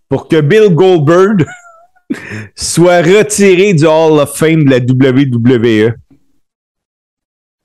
[0.08, 1.44] pour que Bill Goldberg
[2.54, 5.94] soit retiré du Hall of Fame de la WWE.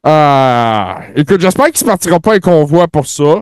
[0.03, 3.41] Ah, écoute, j'espère qu'il ne partira pas un convoi pour ça.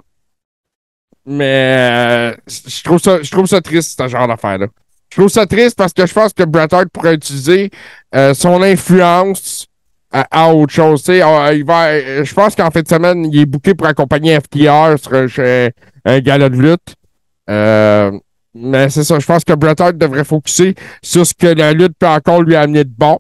[1.25, 4.67] Mais euh, je trouve ça, je trouve ça triste, ce genre d'affaire-là.
[5.11, 7.71] Je trouve ça triste parce que je pense que Bret Hart pourrait utiliser
[8.13, 9.68] euh, son influence
[10.12, 11.04] à, autre chose.
[11.04, 14.98] Sais, euh, euh, je pense qu'en fin de semaine, il est booké pour accompagner FTR
[15.00, 15.72] sur un, chez
[16.06, 16.95] un gala de lutte.
[17.50, 18.12] Euh,
[18.54, 22.08] mais c'est ça, je pense que Bret devrait focuser sur ce que la lutte peut
[22.08, 23.19] encore lui amener de bon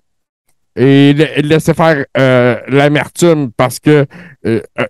[0.75, 4.05] et la- laisser faire euh, l'amertume parce que
[4.45, 4.85] euh, euh,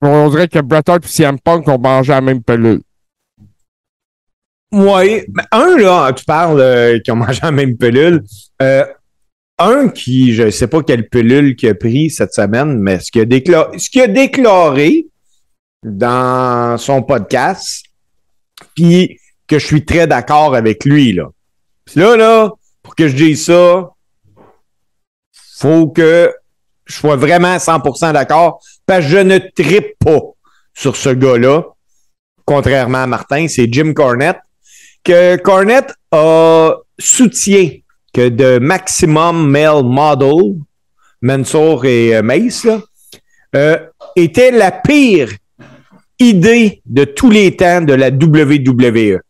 [0.00, 2.80] on dirait que Bret Hart et CM Punk ont mangé la même pelule.
[4.72, 5.22] Oui.
[5.52, 8.22] Un, là, tu parles euh, qui ont mangé la même pilule.
[8.60, 8.84] Euh,
[9.58, 13.10] un qui, je ne sais pas quelle pilule qu'il a pris cette semaine, mais ce
[13.10, 13.22] qu'il
[14.02, 15.06] a, déclaré,
[15.84, 17.84] dans son podcast,
[18.74, 21.28] puis que je suis très d'accord avec lui, là.
[21.94, 22.50] Là, là,
[22.82, 23.90] pour que je dise ça,
[25.58, 26.34] faut que
[26.86, 30.20] je sois vraiment 100% d'accord, parce que je ne trippe pas
[30.72, 31.62] sur ce gars-là,
[32.46, 34.38] contrairement à Martin, c'est Jim Cornette
[35.04, 37.68] que Cornette a soutient
[38.14, 40.60] que de Maximum Male Model,
[41.20, 42.80] Mansour et euh, Mace, là,
[43.56, 43.78] euh,
[44.16, 45.30] était la pire
[46.18, 49.20] idée de tous les temps de la WWE.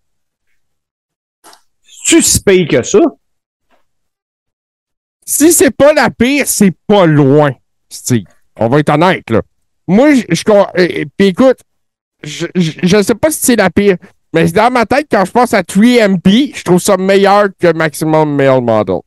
[2.44, 3.00] Pire que ça?
[5.26, 7.52] Si c'est pas la pire, c'est pas loin,
[7.88, 8.26] Steve.
[8.56, 9.40] On va être honnête, là.
[9.88, 10.22] Moi, je.
[10.28, 11.58] je euh, Puis écoute,
[12.22, 13.96] je, je, je sais pas si c'est la pire,
[14.34, 18.34] mais dans ma tête, quand je pense à 3MP, je trouve ça meilleur que Maximum
[18.34, 18.98] Male Model.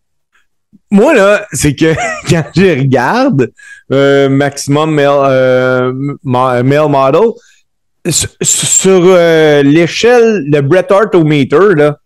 [0.90, 1.94] Moi, là, c'est que
[2.30, 3.52] quand je regarde
[3.92, 7.34] euh, Maximum Male, euh, male Model,
[8.10, 11.98] sur, euh, l'échelle de Bret Hart au meter, là,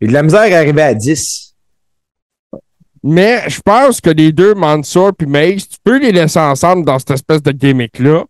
[0.00, 1.54] de la misère à arriver à 10.
[3.04, 6.98] Mais je pense que les deux, Mansour puis Mace, tu peux les laisser ensemble dans
[6.98, 8.24] cette espèce de gimmick-là.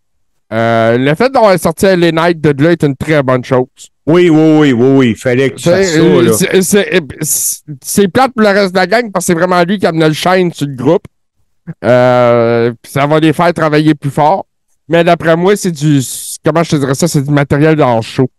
[0.53, 3.89] Euh, le fait d'avoir sorti les Knights de là est une très bonne chose.
[4.07, 5.09] Oui, oui, oui, oui, oui.
[5.11, 6.33] Il fallait que tu fasses C'est ça, là.
[6.33, 9.61] c'est- c'est- c'est- c'est plate pour le reste de la gang parce que c'est vraiment
[9.63, 11.05] lui qui amenait le shine sur le groupe.
[11.83, 14.45] Euh, ça va les faire travailler plus fort.
[14.87, 15.99] Mais d'après moi, c'est du.
[16.43, 17.07] Comment je te dirais ça?
[17.07, 18.29] C'est du matériel dans le show.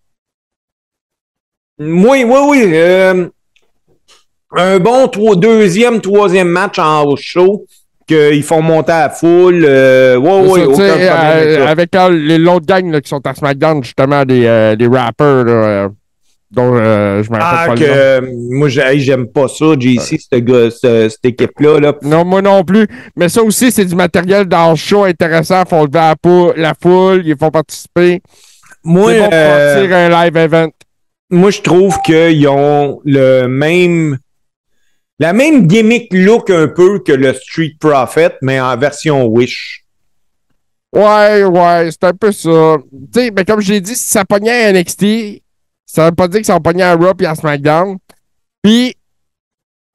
[1.80, 2.62] Oui, oui, oui.
[2.74, 3.28] euh,
[4.52, 7.66] un bon trois- deuxième, troisième match en show
[8.06, 9.64] qu'ils font monter à la foule.
[9.66, 11.68] Euh, Ça, aucun sais, problème avec euh, ça.
[11.70, 15.88] avec euh, les l'autre gang là, qui sont à SmackDown, justement, des, des rappers, là,
[16.50, 21.08] dont euh, je me rappelle Ah, pas que le moi, j'aime pas ça, JC, ce-
[21.10, 21.80] cette équipe-là.
[21.80, 21.92] Là.
[22.02, 22.86] Non, moi non plus.
[23.16, 25.62] Mais ça aussi, c'est du matériel dans le show intéressant.
[25.66, 28.22] Ils font lever la, pou- la foule, ils font participer.
[28.84, 30.68] Moi, c'est bon euh, un live event.
[31.30, 34.16] moi, je trouve qu'ils ont le même.
[35.18, 39.84] La même gimmick look un peu que le Street Profit, mais en version Wish.
[40.92, 42.76] Ouais, ouais, c'est un peu ça.
[42.90, 45.42] Tu sais, mais comme j'ai dit, si ça pognait à NXT,
[45.86, 47.98] ça veut pas dire que ça pogner à Raw et à SmackDown.
[48.62, 48.94] Puis,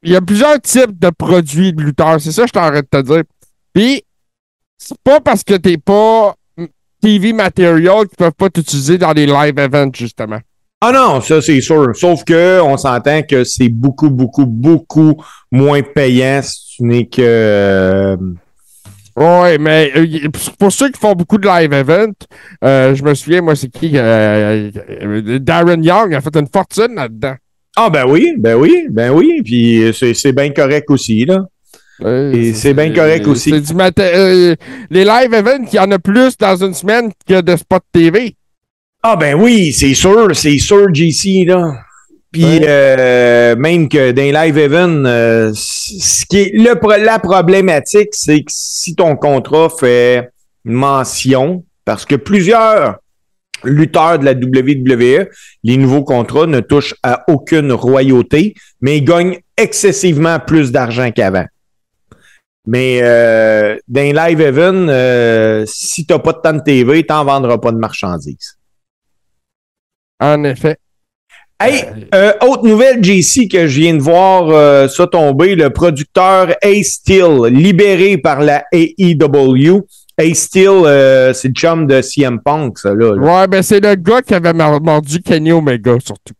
[0.03, 2.19] il y a plusieurs types de produits de lutteurs.
[2.19, 3.23] C'est ça que je t'arrête de te dire.
[3.73, 4.03] Puis,
[4.77, 6.35] c'est pas parce que t'es pas
[7.01, 10.39] TV material qu'ils peuvent pas t'utiliser dans les live events, justement.
[10.83, 11.95] Ah non, ça c'est sûr.
[11.95, 15.15] Sauf que on s'entend que c'est beaucoup, beaucoup, beaucoup
[15.51, 17.21] moins payant si tu n'es que.
[17.21, 18.17] euh,
[19.15, 22.13] Ouais, mais euh, pour ceux qui font beaucoup de live events,
[22.63, 26.95] euh, je me souviens, moi, c'est qui euh, euh, Darren Young a fait une fortune
[26.95, 27.35] là-dedans.
[27.75, 29.41] Ah ben oui, ben oui, ben oui.
[29.43, 31.45] Puis c'est c'est bien correct aussi, là.
[32.33, 33.51] Et c'est bien correct aussi.
[33.51, 33.73] Du
[34.89, 38.35] les live events, il y en a plus dans une semaine que de spots TV.
[39.03, 41.73] Ah ben oui, c'est sûr, c'est sûr, JC, là.
[42.31, 42.65] Puis Ouais.
[42.65, 48.51] euh, même que dans live events, euh, ce qui est le, la problématique, c'est que
[48.51, 50.29] si ton contrat fait
[50.63, 52.97] mention, parce que plusieurs
[53.63, 55.27] lutteurs de la WWE,
[55.63, 61.45] les nouveaux contrats ne touchent à aucune royauté, mais ils gagnent excessivement plus d'argent qu'avant.
[62.65, 67.57] Mais euh, dans live events, euh, si t'as pas de temps de TV, t'en vendras
[67.57, 68.57] pas de marchandises.
[70.21, 70.77] En effet.
[71.59, 71.83] Hey,
[72.15, 76.93] euh, autre nouvelle, JC, que je viens de voir euh, ça tomber, le producteur Ace
[76.93, 79.81] Steel, libéré par la AEW.
[80.17, 83.79] Ace Steel, euh, c'est le chum de CM Punk, ça, là, là, Ouais, ben c'est
[83.79, 86.33] le gars qui avait mor- mordu Kenny Omega, surtout.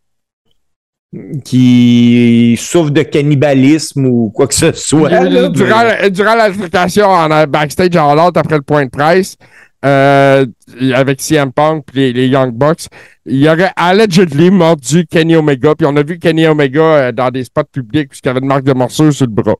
[1.43, 5.09] qui souffre de cannibalisme ou quoi que ce soit.
[5.09, 9.35] là, durant, mais- durant en euh, backstage en l'autre après le point de presse,
[9.83, 10.45] euh,
[10.93, 12.85] avec CM Punk et les, Young Bucks,
[13.25, 15.73] il aurait allegedly mordu Kenny Omega.
[15.75, 18.63] Puis on a vu Kenny Omega euh, dans des spots publics puisqu'il avait une marque
[18.63, 19.55] de morsure sur le bras.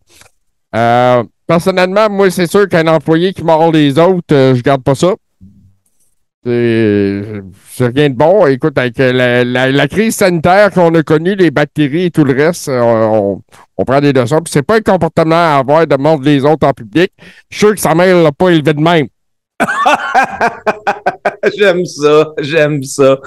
[0.76, 4.96] Euh, personnellement, moi, c'est sûr qu'un employé qui mord les autres, euh, je garde pas
[4.96, 5.14] ça.
[6.44, 8.48] C'est rien de bon.
[8.48, 12.34] Écoute, avec euh, la, la- crise sanitaire qu'on a connue, les bactéries et tout le
[12.34, 13.42] reste, on,
[13.78, 14.42] on prend des leçons.
[14.42, 17.12] Puis c'est pas un comportement à avoir de mordre les autres en public.
[17.50, 19.08] Je suis sûr que sa mère l'a pas élevé de même.
[21.58, 23.20] j'aime ça, j'aime ça.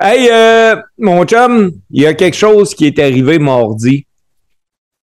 [0.00, 4.06] Hey, euh, mon chum, il y a quelque chose qui est arrivé mardi.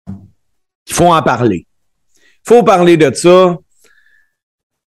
[0.07, 1.65] Il faut en parler.
[2.17, 3.57] Il faut parler de ça.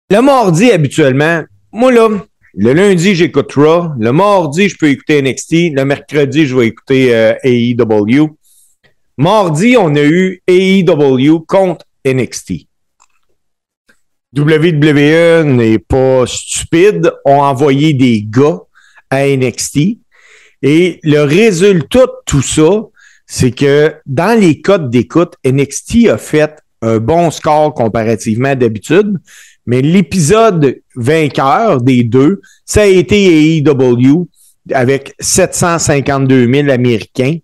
[0.09, 2.09] Le mardi, habituellement, moi là,
[2.53, 3.89] le lundi, j'écoute Raw.
[3.99, 5.75] Le mardi, je peux écouter NXT.
[5.75, 8.35] Le mercredi, je vais écouter euh, AEW.
[9.17, 12.66] Mardi, on a eu AEW contre NXT.
[14.35, 18.59] WWE n'est pas stupide, ont envoyé des gars
[19.09, 19.97] à NXT.
[20.63, 22.83] Et le résultat de tout ça,
[23.25, 29.17] c'est que dans les codes d'écoute, NXT a fait un bon score comparativement d'habitude,
[29.65, 34.27] mais l'épisode vainqueur des deux, ça a été AEW
[34.73, 37.37] avec 752 000 Américains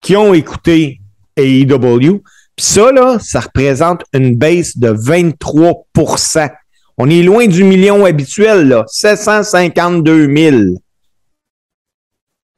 [0.00, 1.00] qui ont écouté
[1.36, 2.22] AEW.
[2.56, 2.90] Puis ça,
[3.20, 6.50] ça représente une baisse de 23%
[6.96, 8.84] On est loin du million habituel, là.
[8.86, 10.56] 752 000.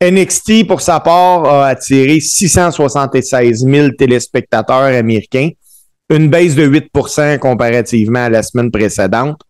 [0.04, 5.48] NXT, pour sa part, a attiré 676 000 téléspectateurs américains,
[6.10, 9.40] une baisse de 8% comparativement à la semaine précédente.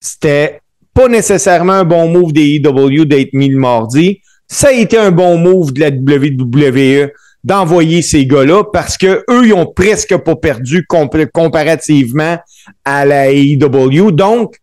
[0.00, 0.60] C'était
[0.94, 4.22] pas nécessairement un bon move des EW d'être mis le mardi.
[4.46, 7.10] Ça a été un bon move de la WWE
[7.44, 12.38] d'envoyer ces gars-là parce que eux, ils ont presque pas perdu comparativement
[12.84, 14.10] à la AEW.
[14.10, 14.56] Donc,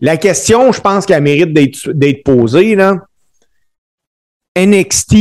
[0.00, 2.96] la question, je pense qu'elle mérite d'être posée, là.
[4.56, 5.16] NXT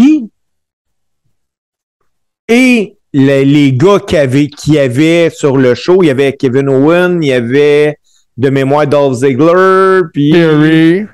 [2.50, 7.24] et les, gars qui avaient, qui avaient sur le show, il y avait Kevin Owen,
[7.24, 7.98] il y avait
[8.38, 10.32] de mémoire Dolph Ziggler, puis.
[10.32, 11.06] Theory.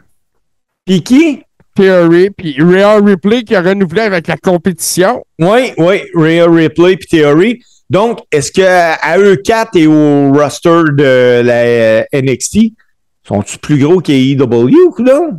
[0.85, 1.43] Puis qui?
[1.77, 5.23] Theory, puis Real Ripley qui a renouvelé avec la compétition.
[5.37, 7.61] Oui, oui, Real Ripley puis Theory.
[7.89, 12.73] Donc, est-ce qu'à eux quatre et au roster de la euh, NXT,
[13.23, 15.29] sont-ils plus gros qu'AEW, là?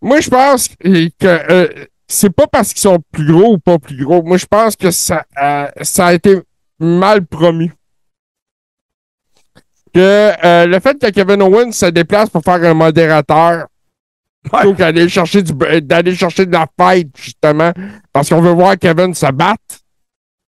[0.00, 1.68] Moi, je pense que euh,
[2.08, 4.22] c'est pas parce qu'ils sont plus gros ou pas plus gros.
[4.22, 6.40] Moi, je pense que ça, euh, ça a été
[6.78, 7.70] mal promis.
[9.92, 13.66] Que le fait que Kevin Owens se déplace pour faire un modérateur,
[14.44, 15.52] Plutôt qu'aller chercher, du,
[15.82, 17.72] d'aller chercher de la fight, justement,
[18.12, 19.80] parce qu'on veut voir Kevin se battre.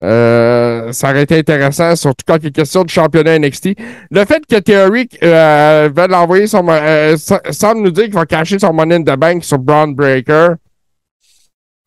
[0.03, 3.71] Euh, ça aurait été intéressant, surtout quand il est question de championnat NXT.
[4.11, 6.67] Le fait que Theory euh, va l'envoyer son.
[6.69, 7.17] Euh,
[7.51, 10.57] semble nous dire qu'il va cacher son Money in the Bank sur Braun Breaker.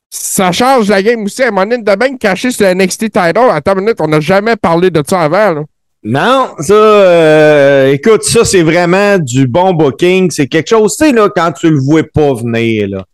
[0.10, 1.44] Ça change la game aussi.
[1.44, 3.50] Un Money in the Bank caché sur NXT title.
[3.52, 5.54] Attends une minute, on n'a jamais parlé de ça avant.
[5.54, 5.64] Là.
[6.04, 10.32] Non, ça, euh, écoute, ça, c'est vraiment du bon booking.
[10.32, 13.06] C'est quelque chose, tu sais, là, quand tu le vois pas venir, là.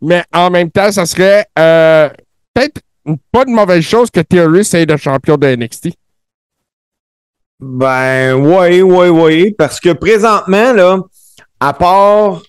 [0.00, 2.08] Mais en même temps, ça serait euh,
[2.54, 2.80] peut-être
[3.32, 5.88] pas de mauvaise chose que Theory soit le champion de NXT.
[7.60, 9.54] Ben, oui, oui, oui.
[9.58, 11.00] Parce que présentement, là,
[11.58, 12.42] à part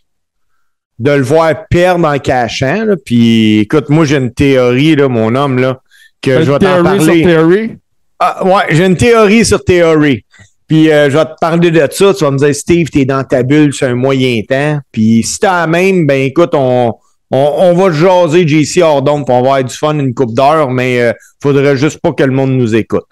[0.99, 5.57] de le voir perdre en cachant, puis écoute, moi, j'ai une théorie, là, mon homme,
[5.57, 5.81] là,
[6.21, 7.77] que je vais t'en parler.
[8.19, 10.25] Ah, ouais, j'ai une théorie sur théorie.
[10.67, 12.13] Puis euh, je vais te parler de ça.
[12.13, 14.79] Tu vas me dire, Steve, t'es dans ta bulle sur un moyen temps.
[14.91, 16.93] Puis si t'as la même, ben écoute, on,
[17.31, 20.69] on, on va jaser JC Ordon, puis on va avoir du fun une coupe d'heure,
[20.69, 23.07] mais euh, faudrait juste pas que le monde nous écoute.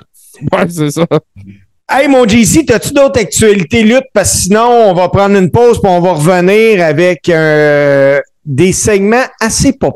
[0.52, 1.08] Ouais, c'est ça.
[1.90, 4.06] Hey, mon JC, t'as-tu d'autres actualités lutte?
[4.14, 8.74] Parce que sinon, on va prendre une pause, puis on va revenir avec euh, des
[8.74, 9.92] segments assez pas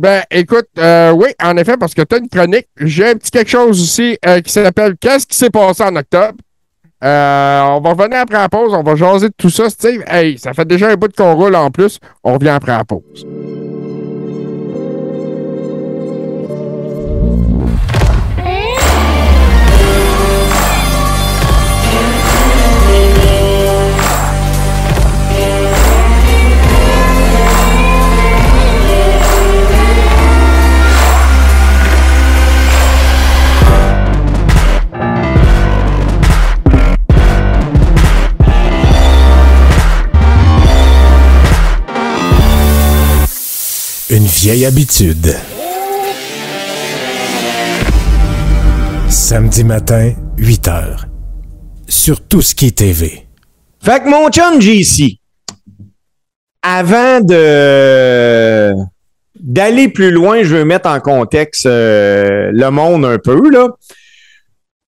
[0.00, 2.68] ben, écoute, euh, oui, en effet, parce que tu as une chronique.
[2.78, 6.38] J'ai un petit quelque chose aussi euh, qui s'appelle Qu'est-ce qui s'est passé en octobre?
[7.04, 10.02] Euh, on va revenir après la pause, on va jaser de tout ça, Steve.
[10.06, 11.98] Hey, ça fait déjà un bout qu'on roule en plus.
[12.24, 13.26] On revient après la pause.
[44.12, 45.36] Une vieille habitude.
[49.08, 50.96] Samedi matin, 8 h.
[51.86, 53.28] Sur tout ce qui est TV.
[53.80, 55.20] Fait que mon chum JC,
[56.60, 58.72] avant de
[59.38, 63.68] d'aller plus loin, je veux mettre en contexte euh, le monde un peu là.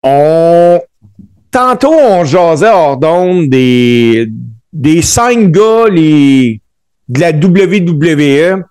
[0.02, 0.80] On
[1.52, 4.26] tantôt on jasait hors d'onde des
[4.72, 6.60] des cinq gars les
[7.08, 8.64] de la WWE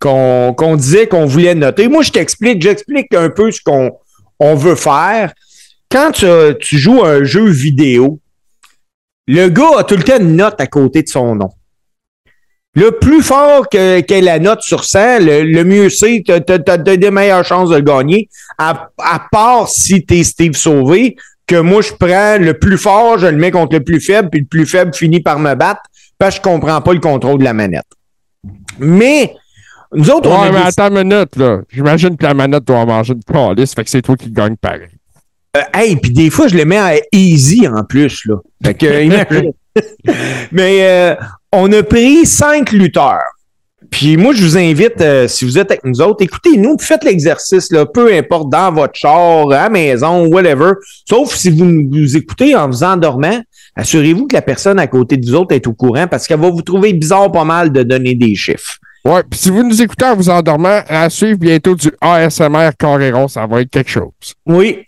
[0.00, 1.88] qu'on disait qu'on voulait noter.
[1.88, 3.92] Moi, je t'explique, j'explique un peu ce qu'on
[4.38, 5.32] on veut faire.
[5.90, 8.18] Quand tu, joues un jeu vidéo,
[9.26, 11.50] le gars a tout le temps une note à côté de son nom.
[12.74, 17.10] Le plus fort que, que la note sur 100, le, mieux c'est, tu as, des
[17.10, 18.90] meilleures chances de gagner, à,
[19.30, 21.16] part si tu es Steve Sauvé,
[21.48, 24.40] que moi je prends le plus fort, je le mets contre le plus faible, puis
[24.40, 25.82] le plus faible finit par me battre,
[26.16, 27.88] parce que je comprends pas le contrôle de la manette.
[28.78, 29.34] Mais
[29.94, 31.60] nous autres, ouais, mais attends une minute, là.
[31.68, 34.88] J'imagine que la manette doit manger une police, fait que c'est toi qui gagne pareil.
[35.56, 38.36] Euh, hey, puis des fois, je le mets à easy en plus, là.
[38.64, 39.52] Fait que, imagine.
[40.52, 41.14] mais euh,
[41.52, 43.24] on a pris cinq lutteurs.
[43.90, 47.72] Puis moi, je vous invite, euh, si vous êtes avec nous autres, écoutez-nous, faites l'exercice,
[47.72, 50.72] là, peu importe, dans votre char, à la maison, whatever.
[51.08, 53.40] Sauf si vous nous écoutez en vous endormant,
[53.74, 56.50] assurez-vous que la personne à côté de vous autres est au courant parce qu'elle va
[56.50, 58.78] vous trouver bizarre pas mal de donner des chiffres.
[59.04, 63.28] Ouais, puis si vous nous écoutez en vous endormant, à suivre bientôt du ASMR Carréron,
[63.28, 64.12] ça va être quelque chose.
[64.46, 64.84] Oui.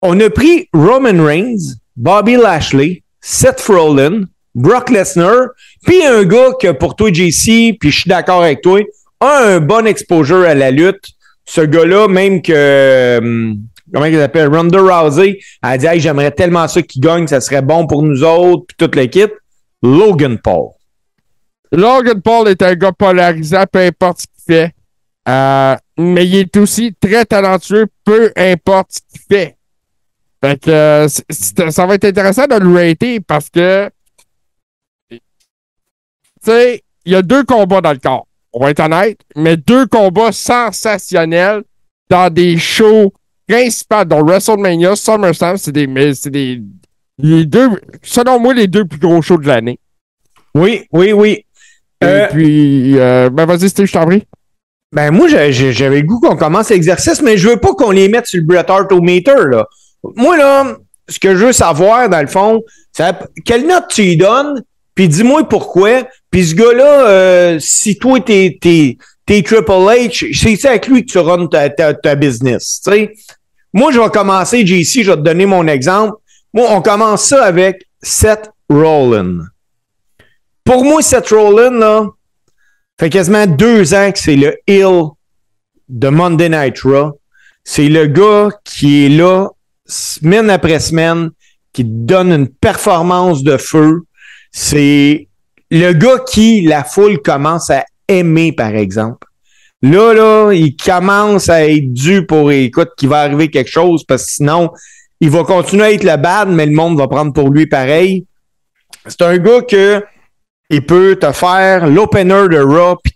[0.00, 4.22] On a pris Roman Reigns, Bobby Lashley, Seth Rollins,
[4.54, 5.48] Brock Lesnar,
[5.84, 8.80] puis un gars que pour toi, JC, puis je suis d'accord avec toi,
[9.20, 11.04] a un bon exposure à la lutte.
[11.44, 13.58] Ce gars-là, même que, hum,
[13.92, 17.62] comment il s'appelle, Ronda Rousey, a dit, hey, j'aimerais tellement ça qu'il gagne, ça serait
[17.62, 19.32] bon pour nous autres, puis toute l'équipe.
[19.82, 20.70] Logan Paul.
[21.72, 24.74] Logan Paul est un gars polarisant, peu importe ce qu'il fait.
[25.28, 29.56] Euh, mais il est aussi très talentueux, peu importe ce qu'il fait.
[30.42, 33.90] Fait que euh, ça va être intéressant de le rater parce que
[35.10, 35.18] tu
[36.42, 38.26] sais, il y a deux combats dans le corps.
[38.52, 41.64] On va être honnête, mais deux combats sensationnels
[42.08, 43.12] dans des shows
[43.48, 46.62] principaux, dont WrestleMania, SummerSlam, c'est des, des,
[47.18, 47.70] les deux,
[48.02, 49.78] selon moi, les deux plus gros shows de l'année.
[50.54, 51.45] Oui, oui, oui.
[52.02, 54.24] Et Euh, puis, euh, ben vas-y, Steve, je t'en prie.
[54.92, 58.26] Ben moi, j'avais le goût qu'on commence l'exercice, mais je veux pas qu'on les mette
[58.26, 59.66] sur le Bret Hart meter là.
[60.14, 60.76] Moi, là,
[61.08, 63.04] ce que je veux savoir, dans le fond, c'est
[63.44, 64.62] quelle note tu lui donnes,
[64.94, 66.04] puis dis-moi pourquoi.
[66.30, 71.10] Puis ce gars-là, euh, si toi, t'es, t'es, t'es Triple H, c'est avec lui que
[71.12, 73.12] tu runs ta, ta, ta business, tu sais.
[73.72, 76.14] Moi, je vais commencer, JC, je vais te donner mon exemple.
[76.54, 79.44] Moi, on commence ça avec Seth Rollins.
[80.66, 82.08] Pour moi, Seth Rollins, là,
[82.98, 85.10] fait quasiment deux ans que c'est le Hill
[85.88, 87.20] de Monday Night Raw.
[87.62, 89.48] C'est le gars qui est là
[89.86, 91.30] semaine après semaine,
[91.72, 94.00] qui donne une performance de feu.
[94.50, 95.28] C'est
[95.70, 99.28] le gars qui la foule commence à aimer, par exemple.
[99.82, 104.24] Là, là, il commence à être dû pour, écoute, qu'il va arriver quelque chose, parce
[104.24, 104.70] que sinon,
[105.20, 108.26] il va continuer à être le bad, mais le monde va prendre pour lui pareil.
[109.06, 110.02] C'est un gars que
[110.70, 113.14] il peut te faire l'opener de Raw puis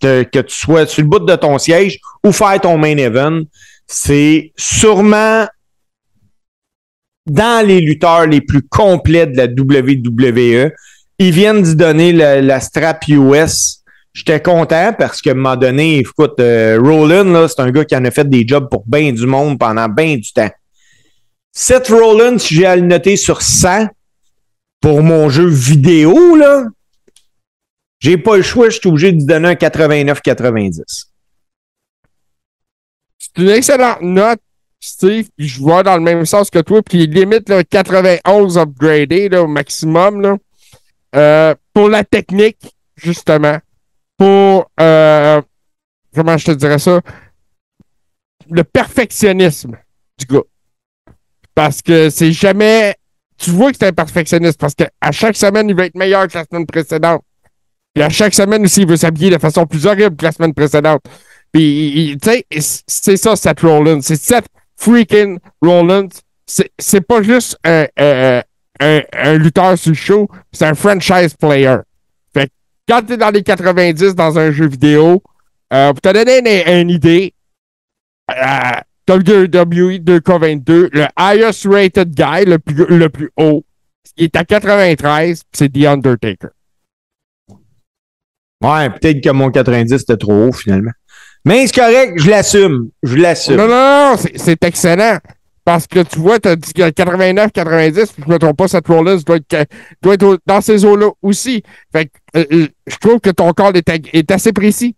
[0.00, 3.42] te que tu sois sur le bout de ton siège ou faire ton main event.
[3.86, 5.46] C'est sûrement
[7.26, 10.72] dans les lutteurs les plus complets de la WWE.
[11.18, 13.82] Ils viennent d'y donner la, strap US.
[14.12, 17.94] J'étais content parce qu'à un moment donné, écoute, euh, Rollin, là, c'est un gars qui
[17.94, 20.50] en a fait des jobs pour bien du monde pendant bien du temps.
[21.52, 23.88] Seth Rollins, si j'ai à le noter sur 100
[24.80, 26.64] pour mon jeu vidéo, là,
[28.06, 31.06] j'ai pas le choix, je suis obligé de lui donner un 89-90.
[33.18, 34.38] C'est une excellente note,
[34.78, 39.28] Steve, puis je vois dans le même sens que toi, puis limite là, 91 upgradé
[39.28, 40.20] là, au maximum.
[40.20, 40.36] Là.
[41.16, 43.58] Euh, pour la technique, justement.
[44.16, 45.42] Pour, euh,
[46.14, 47.00] comment je te dirais ça?
[48.48, 49.76] Le perfectionnisme
[50.16, 50.44] du gars.
[51.56, 52.94] Parce que c'est jamais.
[53.36, 56.38] Tu vois que c'est un perfectionniste parce qu'à chaque semaine, il va être meilleur que
[56.38, 57.24] la semaine précédente.
[58.00, 61.00] À chaque semaine aussi, il veut s'habiller de façon plus horrible que la semaine précédente.
[61.52, 62.44] Puis, tu sais,
[62.86, 64.00] c'est ça, Seth Rollins.
[64.02, 66.08] C'est Seth freaking Rollins.
[66.78, 68.42] C'est pas juste un, un,
[68.80, 71.78] un, un lutteur sur le show, c'est un franchise player.
[72.32, 72.52] Fait que
[72.88, 75.22] quand t'es dans les 90 dans un jeu vidéo,
[75.72, 77.34] euh, pour te donner une, une idée,
[78.30, 83.64] euh, WWE 2K22, le highest rated guy, le plus, le plus haut,
[84.16, 86.50] il est à 93, puis c'est The Undertaker.
[88.62, 90.92] Ouais, peut-être que mon 90 était trop haut finalement.
[91.44, 92.90] Mais c'est correct, je l'assume.
[93.02, 93.56] Je l'assume.
[93.56, 95.18] Non, non, non, c'est- excellent.
[95.64, 98.68] Parce que tu vois, tu as dit que 89, 90, puis je me trompe pas,
[98.68, 99.68] cette Rollins doit être,
[100.00, 101.62] doit être dans ces eaux-là aussi.
[101.92, 104.94] Fait que euh, euh, je trouve que ton corps est, assez précis.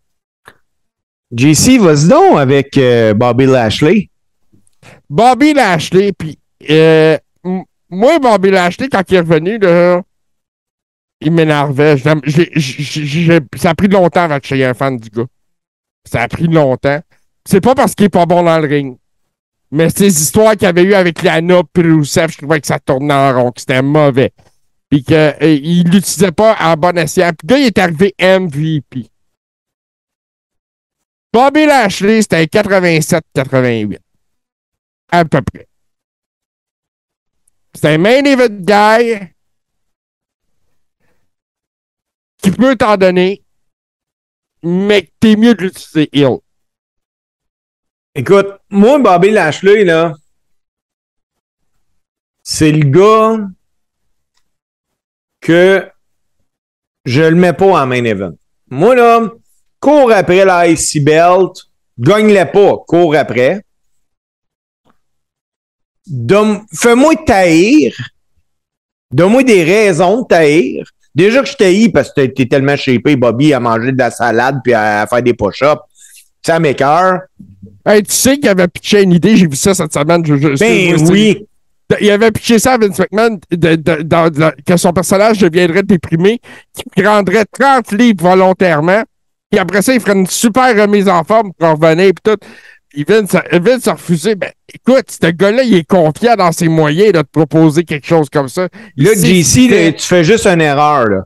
[1.34, 4.10] JC, vas-y donc avec euh, Bobby Lashley.
[5.08, 6.38] Bobby Lashley, puis
[6.70, 7.16] euh,
[7.90, 10.02] moi, Bobby Lashley, quand il est revenu, là,
[11.20, 11.96] il m'énervait.
[11.98, 15.26] Ça a pris longtemps avant que je un fan du gars.
[16.04, 17.00] Ça a pris longtemps.
[17.44, 18.98] C'est pas parce qu'il est pas bon dans le ring.
[19.70, 23.12] Mais ces histoires qu'il avait eu avec Lana et Rousseff, je trouvais que ça tournait
[23.12, 24.32] en rond, que c'était mauvais.
[24.88, 27.32] Puis qu'il l'utilisait pas en bon escient.
[27.38, 29.10] Puis là, il est arrivé MVP.
[31.32, 33.98] Bobby Lashley, c'était un 87-88.
[35.10, 35.66] À peu près.
[37.74, 39.28] C'est un main event guy
[42.42, 43.42] qui peut t'en donner,
[44.62, 46.38] mais t'es mieux de l'utiliser ill.
[48.14, 50.14] Écoute, moi, Bobby Lashley, là,
[52.42, 53.46] c'est le gars
[55.40, 55.88] que
[57.04, 58.32] je le mets pas en main event.
[58.70, 59.30] Moi, là,
[59.80, 61.52] cours après la IC Belt,
[61.98, 63.62] gagne-le pas, cours après.
[66.74, 67.94] Fais-moi taïr.
[69.10, 70.90] Donne-moi des raisons de taïr.
[71.18, 74.60] Déjà que je taillis parce que t'es tellement shapé, Bobby, à manger de la salade
[74.62, 75.80] puis à, à faire des push-ups.
[76.46, 77.22] Ça m'écœure.
[77.84, 80.24] Hey, tu sais qu'il avait pitché une idée, j'ai vu ça cette semaine.
[80.24, 81.44] Je, je- Ben oui.
[82.00, 86.38] il avait pitché ça à Vince McMahon de- de- que son personnage deviendrait déprimé,
[86.94, 89.02] qu'il prendrait 30 livres volontairement,
[89.50, 92.38] puis après ça, il ferait une super remise en forme pour revenir, puis tout.
[92.96, 94.34] Vince a refusé.
[94.34, 98.28] Ben, écoute, ce gars-là, il est confiant dans ses moyens de te proposer quelque chose
[98.30, 98.68] comme ça.
[98.96, 101.08] Là, JC, là, tu fais juste une erreur.
[101.08, 101.24] Là.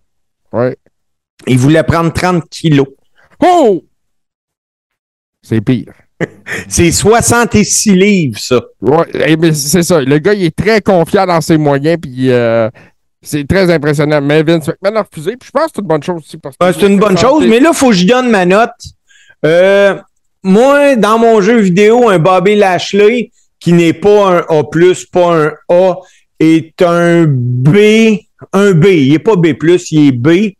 [0.52, 0.76] Ouais.
[1.46, 2.88] Il voulait prendre 30 kilos.
[3.40, 3.84] Oh!
[5.42, 5.92] C'est pire.
[6.68, 8.60] C'est 66 livres, ça.
[8.80, 10.00] Ouais, eh, mais c'est ça.
[10.00, 12.70] Le gars, il est très confiant dans ses moyens, puis euh,
[13.22, 14.20] c'est très impressionnant.
[14.20, 16.36] Mais Vince McMahon a refusé, puis je pense que c'est une bonne chose aussi.
[16.36, 18.44] parce que Ouais, c'est une bonne chose, mais là, il faut que je donne ma
[18.46, 18.70] note.
[19.44, 19.98] Euh,
[20.42, 23.30] moi, dans mon jeu vidéo, un Bobby Lashley
[23.60, 24.64] qui n'est pas un A,
[25.12, 25.94] pas un A,
[26.40, 27.76] est un B.
[28.52, 28.86] Un B.
[28.86, 29.46] Il n'est pas B,
[29.90, 30.54] il est B.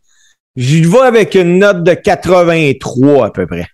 [0.55, 3.66] J'y vais avec une note de 83 à peu près.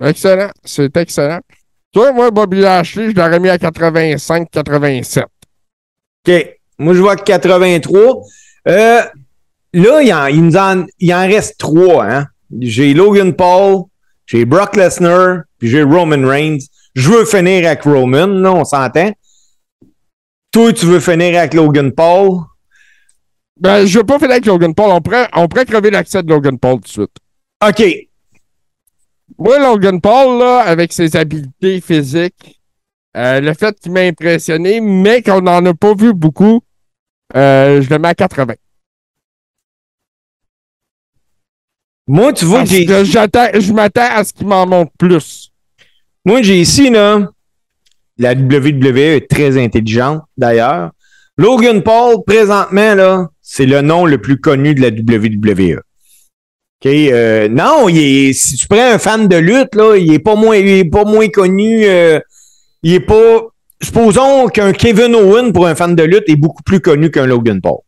[0.00, 0.50] Excellent.
[0.64, 1.40] C'est excellent.
[1.92, 5.24] Toi, moi, Bobby Lashley, je l'aurais mis à 85-87.
[6.26, 6.58] OK.
[6.78, 8.22] Moi, je vois que 83.
[8.68, 9.02] Euh,
[9.72, 12.04] là, il, en, il nous en, il en reste trois.
[12.04, 12.26] Hein?
[12.60, 13.84] J'ai Logan Paul,
[14.26, 16.58] j'ai Brock Lesnar, puis j'ai Roman Reigns.
[16.94, 19.10] Je veux finir avec Roman, là, on s'entend.
[20.52, 22.40] Toi, tu veux finir avec Logan Paul?
[23.58, 24.90] Ben, je veux pas finir avec Logan Paul.
[24.90, 27.16] On pourrait, on pourrait crever l'accès de Logan Paul tout de suite.
[27.66, 27.84] OK.
[29.38, 32.60] Moi, Logan Paul, là, avec ses habiletés physiques,
[33.16, 36.60] euh, le fait qu'il m'a impressionné, mais qu'on n'en a pas vu beaucoup,
[37.34, 38.54] euh, je le mets à 80.
[42.06, 42.86] Moi, tu vois que j'ai.
[42.86, 45.50] je m'attends à ce qu'il m'en montre plus.
[46.24, 47.28] Moi, j'ai ici, là.
[48.18, 50.90] La WWE est très intelligente, d'ailleurs.
[51.38, 55.78] Logan Paul, présentement, là, c'est le nom le plus connu de la WWE.
[55.78, 56.86] OK?
[56.86, 60.34] euh, non, il est, si tu prends un fan de lutte, là, il est pas
[60.34, 61.84] moins, il est pas moins connu.
[61.86, 62.20] euh,
[62.82, 63.46] il est pas.
[63.82, 67.60] Supposons qu'un Kevin Owen, pour un fan de lutte, est beaucoup plus connu qu'un Logan
[67.60, 67.78] Paul.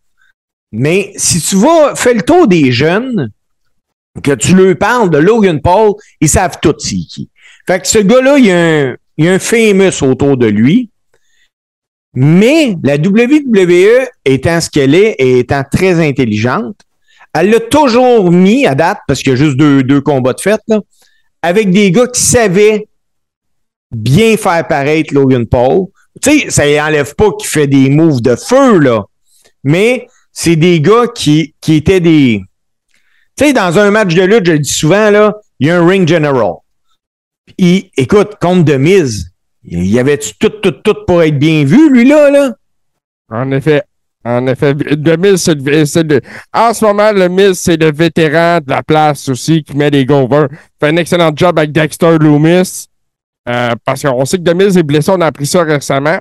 [0.72, 3.30] Mais si tu vas, fais le tour des jeunes,
[4.22, 7.28] que tu leur parles de Logan Paul, ils savent tout c'est qui.
[7.66, 10.46] Fait que ce gars-là, il y a un, il y a un famous autour de
[10.46, 10.90] lui.
[12.14, 16.76] Mais la WWE, étant ce qu'elle est et étant très intelligente,
[17.34, 20.40] elle l'a toujours mis à date, parce qu'il y a juste deux, deux combats de
[20.40, 20.80] fait, là,
[21.42, 22.86] avec des gars qui savaient
[23.90, 25.86] bien faire paraître Logan Paul.
[26.22, 29.04] Tu sais, ça n'enlève pas qu'il fait des moves de feu, là.
[29.64, 32.42] Mais c'est des gars qui, qui étaient des.
[33.36, 35.78] Tu sais, dans un match de lutte, je le dis souvent, là, il y a
[35.80, 36.54] un ring general.
[37.58, 39.30] Il, écoute, contre de mise,
[39.64, 42.52] il y avait tout, tout, tout pour être bien vu, lui, là?
[43.30, 43.82] En effet.
[44.26, 45.54] En effet, le c'est
[46.02, 46.20] le-
[46.54, 50.06] en ce moment, le Miz, c'est le vétéran de la place aussi qui met les
[50.06, 50.46] go-over.
[50.80, 52.86] Fait un excellent job avec Dexter Loomis.
[53.46, 56.18] euh, parce qu'on sait que Miz est blessé, on a appris ça récemment.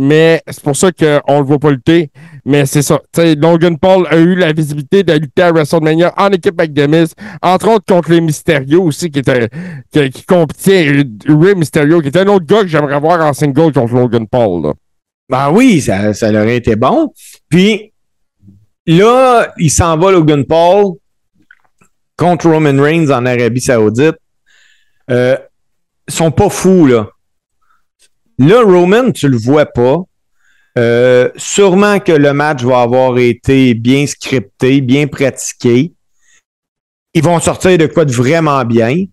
[0.00, 2.12] Mais c'est pour ça qu'on le voit pas lutter.
[2.44, 3.00] Mais c'est ça.
[3.12, 6.72] Tu sais, Logan Paul a eu la visibilité de lutter à WrestleMania en équipe avec
[6.72, 7.14] The Miz.
[7.42, 9.48] Entre autres contre les Mysterio aussi, qui était
[9.92, 13.72] qui, qui compétait Ray Mysterio, qui était un autre gars que j'aimerais voir en single
[13.72, 14.72] contre Logan Paul.
[15.28, 17.12] Ben oui, ça, ça aurait été bon.
[17.48, 17.92] Puis
[18.86, 20.92] là, il s'en va Logan Paul
[22.16, 24.16] contre Roman Reigns en Arabie Saoudite.
[25.10, 25.36] Euh,
[26.06, 27.08] sont pas fous, là.
[28.38, 29.98] Là, Roman, tu le vois pas.
[30.78, 35.92] Euh, sûrement que le match va avoir été bien scripté, bien pratiqué.
[37.14, 39.04] Ils vont sortir de quoi de vraiment bien.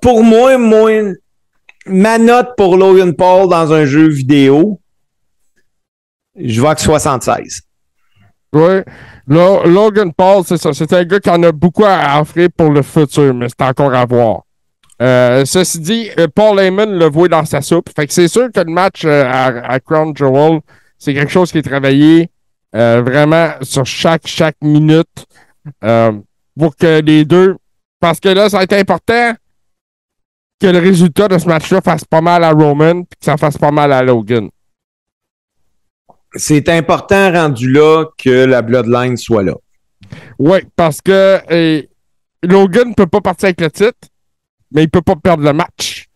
[0.00, 0.90] Pour moi, moi,
[1.86, 4.80] ma note pour Logan Paul dans un jeu vidéo,
[6.38, 7.62] je vois que 76.
[8.54, 8.80] Oui.
[9.26, 10.72] Lo- Logan Paul, c'est ça.
[10.72, 13.94] C'est un gars qui en a beaucoup à offrir pour le futur, mais c'est encore
[13.94, 14.42] à voir.
[15.02, 17.90] Euh, ceci dit, euh, Paul Heyman l'a voué dans sa soupe.
[17.94, 20.60] Fait que c'est sûr que le match euh, à, à Crown Jewel,
[20.96, 22.30] c'est quelque chose qui est travaillé
[22.76, 25.26] euh, vraiment sur chaque, chaque minute
[26.56, 27.56] pour que les deux.
[27.98, 29.34] Parce que là, ça a été important
[30.60, 33.58] que le résultat de ce match-là fasse pas mal à Roman puis que ça fasse
[33.58, 34.48] pas mal à Logan.
[36.34, 39.54] C'est important rendu là que la Bloodline soit là.
[40.38, 41.40] Oui, parce que
[42.42, 44.08] Logan ne peut pas partir avec le titre,
[44.72, 46.06] mais il peut pas perdre le match.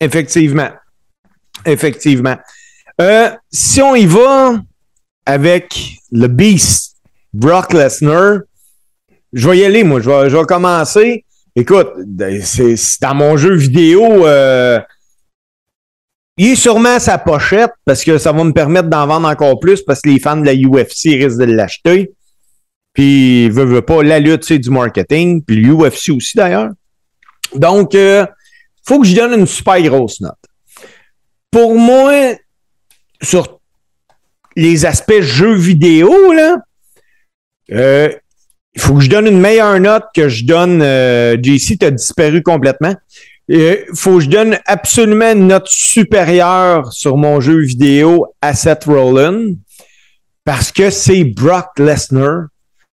[0.00, 0.70] Effectivement.
[1.64, 2.36] Effectivement.
[3.00, 4.54] Euh, si on y va
[5.24, 6.96] avec le Beast,
[7.32, 8.40] Brock Lesnar,
[9.32, 10.00] je vais y aller, moi.
[10.00, 11.24] Je vais, je vais commencer.
[11.54, 11.88] Écoute,
[12.42, 14.26] c'est c'est dans mon jeu vidéo.
[14.26, 14.80] euh,
[16.38, 19.82] il est sûrement sa pochette parce que ça va me permettre d'en vendre encore plus
[19.82, 22.12] parce que les fans de la UFC risquent de l'acheter.
[22.96, 25.42] Puis, veut, veut pas, la lutte, c'est du marketing.
[25.44, 26.70] Puis l'UFC aussi, d'ailleurs.
[27.54, 28.24] Donc, euh,
[28.86, 30.32] faut que je donne une super grosse note.
[31.50, 32.34] pour moi,
[33.20, 33.60] sur
[34.56, 36.56] les aspects jeux vidéo, là,
[37.72, 38.10] euh,
[38.74, 40.80] il faut que je donne une meilleure note que je donne.
[40.80, 42.94] Euh, JC, tu as disparu complètement.
[43.48, 48.84] Il faut que je donne absolument une note supérieure sur mon jeu vidéo à Seth
[48.84, 49.54] Rollins
[50.44, 52.46] parce que c'est Brock Lesnar.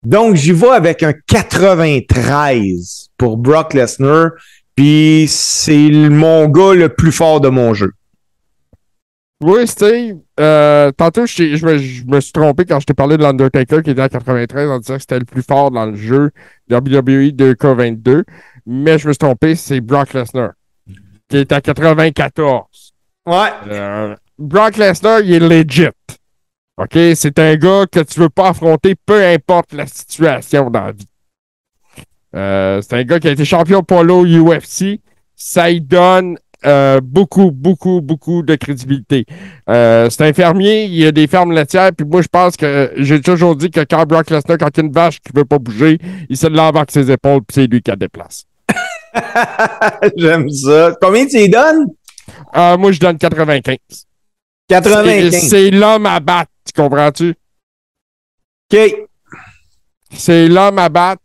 [0.07, 4.30] Donc, j'y vais avec un 93 pour Brock Lesnar.
[4.76, 7.92] Puis, c'est mon gars le plus fort de mon jeu.
[9.42, 10.18] Oui, Steve.
[10.38, 13.82] Euh, tantôt, je, je, me, je, me, suis trompé quand je t'ai parlé de l'Undertaker
[13.82, 16.30] qui était à 93 en disant que c'était le plus fort dans le jeu
[16.70, 18.22] WWE 2K22.
[18.64, 20.52] Mais je me suis trompé, c'est Brock Lesnar
[21.28, 22.94] qui est à 94.
[23.26, 23.34] Ouais.
[23.68, 25.88] Euh, Brock Lesnar, il est legit.
[26.77, 26.99] OK?
[27.14, 31.09] C'est un gars que tu veux pas affronter, peu importe la situation dans la vie.
[32.35, 35.01] Euh, c'est un gars qui a été champion polo UFC.
[35.35, 39.24] Ça y donne euh, beaucoup, beaucoup, beaucoup de crédibilité.
[39.68, 42.93] Euh, c'est un fermier, il y a des fermes laitières, puis moi, je pense que
[42.97, 45.45] j'ai toujours dit que quand Brock Lesnar, quand il y a une vache qui veut
[45.45, 45.99] pas bouger,
[46.29, 48.47] il se lave avec ses épaules, puis c'est lui qui la déplace.
[50.16, 50.97] J'aime ça.
[51.01, 51.87] Combien tu y donnes?
[52.57, 53.77] Euh, moi, je donne 95.
[54.68, 55.49] 95.
[55.49, 57.34] C'est l'homme à battre, tu comprends-tu?
[58.72, 58.78] OK.
[60.12, 61.22] C'est l'homme à battre.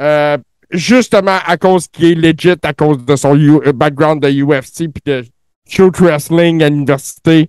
[0.00, 0.38] Euh,
[0.70, 5.02] justement à cause qu'il est legit, à cause de son U background de UFC puis
[5.04, 5.24] de
[5.68, 7.48] shoot wrestling à l'université,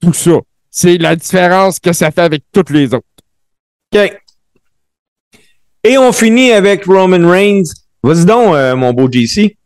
[0.00, 0.38] tout ça.
[0.70, 3.06] C'est la différence que ça fait avec toutes les autres.
[3.94, 4.12] OK.
[5.84, 7.64] Et on finit avec Roman Reigns.
[8.02, 9.56] Vas-y donc, euh, mon beau JC.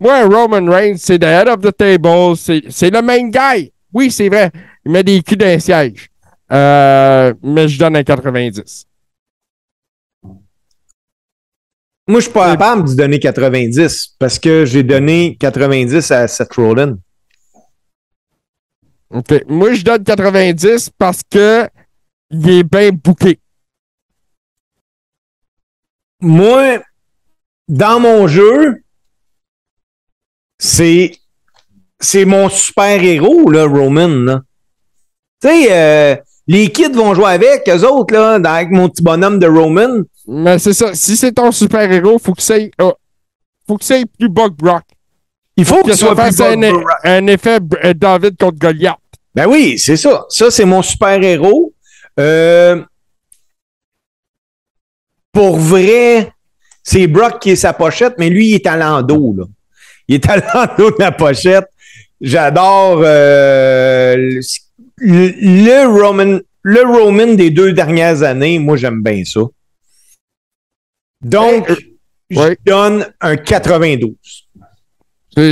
[0.00, 2.36] Moi, Roman Reigns, c'est the head of the table.
[2.36, 3.72] C'est le main guy.
[3.92, 4.50] Oui, c'est vrai.
[4.84, 6.08] Il met des culs d'un siège.
[6.52, 8.86] Euh, mais je donne un 90.
[12.06, 16.52] Moi, je suis pas capable de donner 90 parce que j'ai donné 90 à Seth
[16.54, 16.98] Rollins.
[19.10, 19.44] OK.
[19.48, 21.68] Moi, je donne 90 parce que
[22.30, 23.38] il est bien bouqué.
[26.20, 26.82] Moi,
[27.68, 28.82] dans mon jeu,
[30.58, 31.12] c'est
[32.00, 34.40] c'est mon super-héros, là, Roman.
[35.40, 36.16] Tu sais, euh,
[36.46, 40.02] les kids vont jouer avec, eux autres, là, avec mon petit bonhomme de Roman.
[40.26, 40.94] Mais c'est ça.
[40.94, 42.94] Si c'est ton super-héros, faut que c'est oh,
[43.66, 44.84] faut que c'est plus bug Brock.
[45.56, 46.84] Il faut, faut que, soit plus un, Brock.
[47.04, 47.60] un effet
[47.94, 48.98] David contre Goliath.
[49.34, 50.24] Ben oui, c'est ça.
[50.28, 51.72] Ça, c'est mon super-héros.
[52.20, 52.82] Euh,
[55.32, 56.30] pour vrai,
[56.82, 59.44] c'est Brock qui est sa pochette, mais lui, il est à l'endos, là.
[60.06, 61.66] Il est à l'endos de la pochette.
[62.20, 64.40] J'adore euh,
[64.96, 68.58] le, le, Roman, le Roman des deux dernières années.
[68.58, 69.40] Moi, j'aime bien ça.
[71.22, 71.68] Donc,
[72.30, 72.56] je oui.
[72.64, 74.14] donne un 92.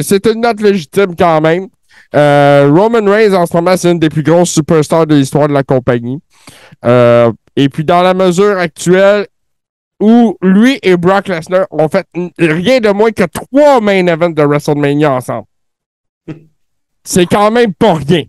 [0.02, 1.68] C'est une note légitime quand même.
[2.14, 5.54] Euh, Roman Reigns, en ce moment, c'est une des plus grosses superstars de l'histoire de
[5.54, 6.20] la compagnie.
[6.84, 9.26] Euh, et puis, dans la mesure actuelle
[10.00, 14.42] où lui et Brock Lesnar ont fait rien de moins que trois main events de
[14.42, 15.46] WrestleMania ensemble.
[17.04, 18.24] c'est quand même pas rien.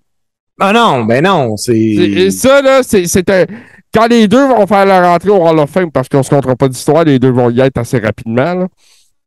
[0.60, 1.78] Ah non, ben non, c'est.
[1.78, 3.46] Et ça, là, c'est un.
[3.94, 6.56] Quand les deux vont faire leur entrée au Hall of Fame, parce qu'on se comptera
[6.56, 8.68] pas d'histoire, les deux vont y être assez rapidement,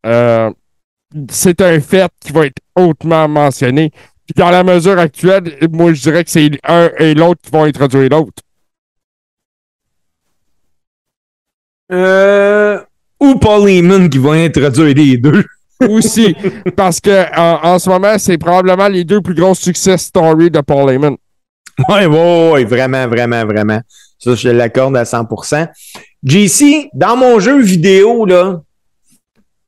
[0.05, 0.51] euh,
[1.31, 3.91] c'est un fait qui va être hautement mentionné.
[3.91, 7.65] Puis dans la mesure actuelle, moi, je dirais que c'est un et l'autre qui vont
[7.65, 8.43] introduire l'autre.
[11.93, 12.81] Euh,
[13.21, 15.45] ou Paul Heyman qui va introduire les deux.
[15.89, 16.35] Aussi,
[16.75, 20.61] parce que en, en ce moment, c'est probablement les deux plus grosses success stories de
[20.61, 21.17] Paul Heyman.
[21.89, 23.81] Oui, oui, oui, vraiment, vraiment, vraiment.
[24.19, 25.69] Ça, je l'accorde à 100%.
[26.25, 28.63] JC, dans mon jeu vidéo, là,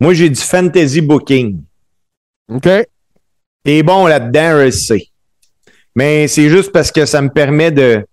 [0.00, 1.60] moi, j'ai du fantasy booking.
[2.50, 2.68] OK.
[3.64, 5.08] T'es bon là-dedans, je sais.
[5.94, 8.06] Mais c'est juste parce que ça me permet de,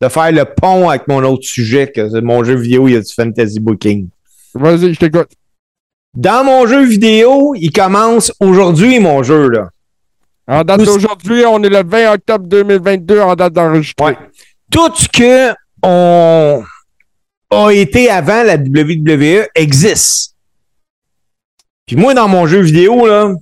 [0.00, 3.00] de faire le pont avec mon autre sujet, que mon jeu vidéo, il y a
[3.00, 4.08] du fantasy booking.
[4.54, 5.28] Vas-y, je t'écoute.
[6.14, 9.70] Dans mon jeu vidéo, il commence aujourd'hui, mon jeu, là.
[10.46, 14.10] En date d'aujourd'hui, on est le 20 octobre 2022 en date d'enregistrement.
[14.10, 14.18] Ouais.
[14.70, 15.54] Tout ce que
[15.84, 16.64] on
[17.50, 20.36] a été avant la WWE existe.
[21.86, 23.34] Puis moi, dans mon jeu vidéo, là,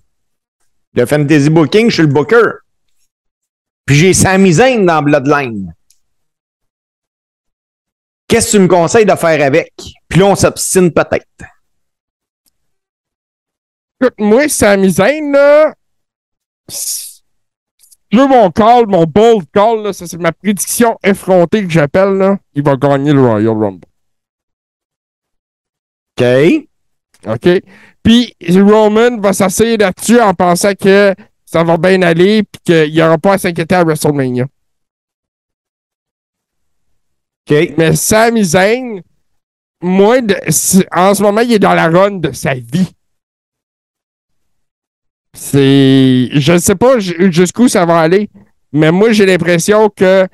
[0.94, 2.42] de Fantasy Booking, je suis le booker.
[3.86, 5.74] Puis j'ai Sami Zayn dans Bloodline.
[8.28, 9.72] Qu'est-ce que tu me conseilles de faire avec?
[10.08, 11.26] Puis là, on s'obstine peut-être.
[14.00, 15.74] Écoute, moi, Sami Zayn, là,
[16.68, 22.14] je veux mon call, mon bold call, là, ça c'est ma prédiction effrontée que j'appelle,
[22.14, 22.38] là.
[22.54, 23.86] Il va gagner le Royal Rumble.
[26.18, 26.24] OK.
[27.26, 27.62] OK.
[28.02, 33.02] Puis Roman va s'asseoir là-dessus en pensant que ça va bien aller, puis qu'il n'y
[33.02, 34.46] aura pas à s'inquiéter à WrestleMania.
[37.50, 37.74] OK.
[37.76, 39.02] Mais Sami Zayn,
[39.82, 40.18] moi,
[40.92, 42.94] en ce moment, il est dans la run de sa vie.
[45.34, 46.28] C'est.
[46.32, 48.28] Je ne sais pas jusqu'où ça va aller,
[48.72, 50.26] mais moi, j'ai l'impression que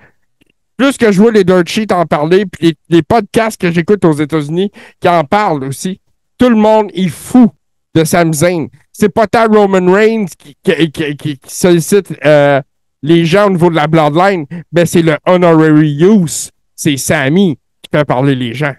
[0.76, 4.12] plus que je vois les dirt sheets en parler, puis les, podcasts que j'écoute aux
[4.12, 4.70] États-Unis
[5.00, 6.00] qui en parlent aussi,
[6.38, 7.50] tout le monde est fou
[7.94, 8.66] de Sami Zayn.
[8.92, 12.60] C'est pas tant Roman Reigns qui, qui- qui- qui- sollicite euh,
[13.02, 16.50] les gens au niveau de la bloodline, mais c'est le honorary use.
[16.74, 18.74] C'est Sami qui fait parler les gens.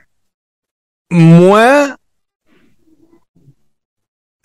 [1.10, 1.96] Moi,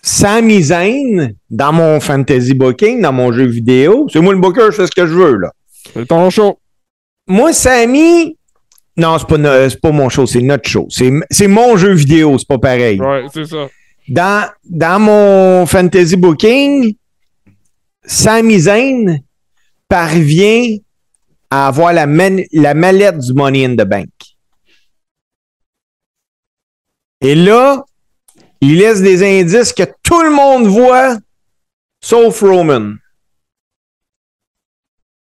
[0.05, 4.71] Sami Zayn, dans mon fantasy booking, dans mon jeu vidéo, c'est moi le booker, je
[4.71, 5.51] fais ce que je veux, là.
[5.93, 6.59] C'est ton show.
[7.25, 8.37] Moi, Sami,
[8.97, 10.87] non, c'est pas, no- pas mon show, c'est notre show.
[10.89, 12.99] C'est c'est mon jeu vidéo, c'est pas pareil.
[12.99, 13.69] Ouais, c'est ça.
[14.09, 16.95] Dans, dans mon fantasy booking,
[18.05, 19.19] Sami Zayn
[19.87, 20.75] parvient
[21.49, 24.09] à avoir la, man- la mallette du Money in the Bank.
[27.21, 27.85] Et là,
[28.63, 31.17] il laisse des indices que tout le monde voit,
[31.99, 32.93] sauf Roman.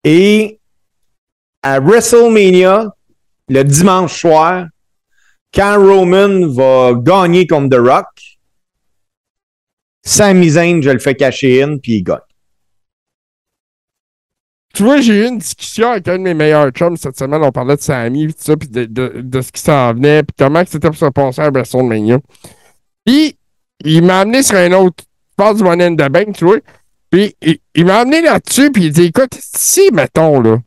[0.03, 0.59] Et
[1.63, 2.93] à WrestleMania,
[3.47, 4.65] le dimanche soir,
[5.53, 8.07] quand Roman va gagner contre The Rock,
[10.03, 12.19] Sami Zayn, je le fais cacher in, puis il gagne.
[14.73, 17.41] Tu vois, j'ai eu une discussion avec un de mes meilleurs chums cette semaine.
[17.41, 20.97] On parlait de puis de, de, de ce qui s'en venait, puis comment c'était pour
[20.97, 22.19] se passer à WrestleMania.
[23.05, 23.35] Puis,
[23.83, 25.03] il m'a amené sur un autre.
[25.31, 26.57] Je parle du Money in the Bank, tu vois.
[27.09, 27.35] Puis,
[27.75, 30.57] il, m'a amené là-dessus, puis il dit Écoute, si, mettons, là,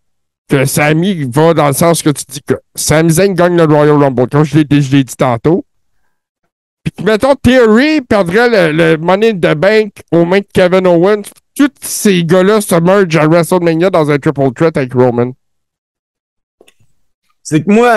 [0.48, 3.96] que Sami va dans le sens que tu dis que Sami Zayn gagne le Royal
[3.96, 5.64] Rumble, comme je l'ai dit tantôt.
[6.82, 10.86] Puis, que, mettons, Theory perdrait le, le Money in the Bank aux mains de Kevin
[10.86, 11.22] Owens.
[11.54, 15.32] Tous ces gars-là se mergent à WrestleMania dans un triple threat avec Roman.
[17.42, 17.92] C'est que moi,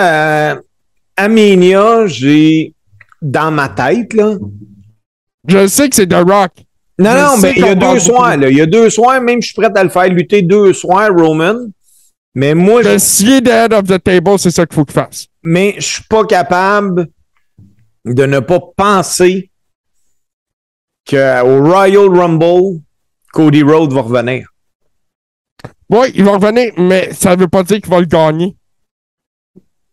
[1.16, 2.74] à Mania, j'ai
[3.22, 4.34] dans ma tête, là.
[5.48, 6.52] Je sais que c'est The Rock.
[6.98, 8.50] Non, Je non, mais il y a deux soirs, là.
[8.50, 11.10] Il y a deux soirs, même je suis prêt à le faire lutter deux soirs,
[11.14, 11.66] Roman.
[12.34, 15.26] Mais moi, je, scier de head of the table, c'est ça qu'il faut qu'il fasse.
[15.42, 17.08] mais je suis pas capable
[18.04, 19.50] de ne pas penser
[21.08, 22.80] qu'au Royal Rumble,
[23.32, 24.48] Cody Rhodes va revenir.
[25.88, 28.56] Oui, il va revenir, mais ça veut pas dire qu'il va le gagner.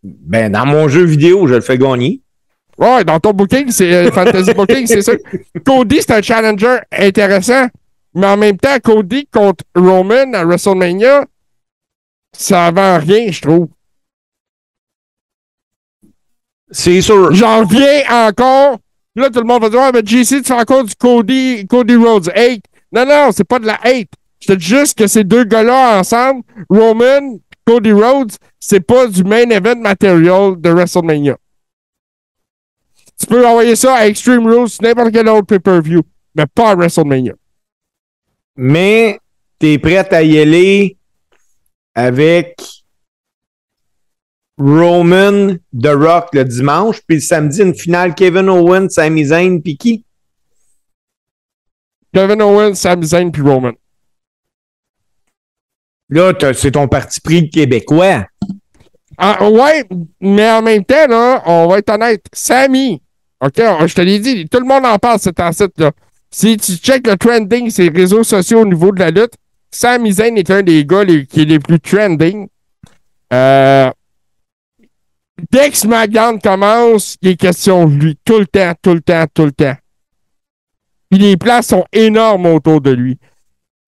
[0.02, 2.20] Ben, dans mon jeu vidéo, je le fais gagner.
[2.78, 5.12] Ouais, dans ton booking, c'est euh, Fantasy Booking, c'est ça.
[5.64, 7.68] Cody, c'est un challenger intéressant,
[8.14, 11.24] mais en même temps, Cody contre Roman à WrestleMania,
[12.32, 13.68] ça vend rien, je trouve.
[16.70, 17.32] C'est sûr.
[17.32, 18.78] J'en reviens encore.
[19.14, 21.94] Là, tout le monde va dire, ah, mais JC, tu fais encore du Cody, Cody
[21.94, 22.64] Rhodes hate.
[22.90, 24.08] Non, non, c'est pas de la hate.
[24.40, 29.22] Je te dis juste que ces deux gars-là ensemble, Roman, Cody Rhodes, c'est pas du
[29.22, 31.36] main event material de WrestleMania.
[33.18, 36.02] Tu peux envoyer ça à Extreme Rules, n'importe quel autre pay-per-view,
[36.34, 37.34] mais pas à WrestleMania.
[38.56, 39.18] mais
[39.58, 40.96] t'es prêt à y aller
[41.94, 42.56] avec
[44.58, 49.76] Roman, The Rock le dimanche, puis le samedi, une finale Kevin Owens, Sami Zayn, puis
[49.76, 50.04] qui?
[52.12, 53.72] Kevin Owens, Sami Zayn puis Roman.
[56.08, 58.26] Là, c'est ton parti pris québécois.
[59.16, 59.84] Ah, ouais,
[60.20, 62.24] mais en même temps, là, on va être honnête.
[62.32, 63.02] Sammy,
[63.44, 65.92] OK, je te l'ai dit, tout le monde en parle, cet site là
[66.30, 69.34] Si tu checkes le trending, ces réseaux sociaux au niveau de la lutte,
[69.70, 72.48] Sami Zayn est un des gars les- qui est les plus trending.
[73.32, 73.90] Euh,
[75.50, 78.18] dès que SmackDown commence, il est question de lui.
[78.24, 79.74] Tout le temps, tout le temps, tout le temps.
[81.10, 83.18] Puis les places sont énormes autour de lui.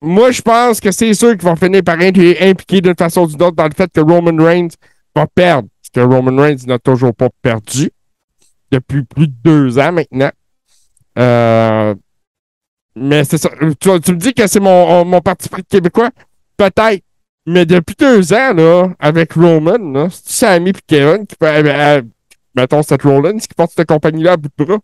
[0.03, 3.27] Moi, je pense que c'est sûr qu'ils vont finir par être impliqués d'une façon ou
[3.29, 4.69] d'une autre dans le fait que Roman Reigns
[5.15, 5.69] va perdre.
[5.83, 7.91] Parce que Roman Reigns n'a toujours pas perdu
[8.71, 10.31] depuis plus de deux ans maintenant.
[11.19, 11.95] Euh,
[12.95, 13.51] mais c'est ça.
[13.81, 16.11] Tu, tu me dis que c'est mon, mon parti pris québécois?
[16.57, 17.03] Peut-être.
[17.47, 21.47] Mais depuis deux ans, là, avec Roman, là, c'est Sammy et Kevin qui peut.
[21.47, 22.03] euh, euh,
[22.55, 24.79] mettons, c'est Rollins qui porte cette compagnie-là à bout de bras?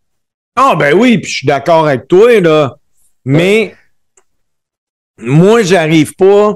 [0.55, 2.77] Ah, ben oui, puis je suis d'accord avec toi, là.
[3.25, 3.75] Mais
[5.19, 6.55] moi, j'arrive pas.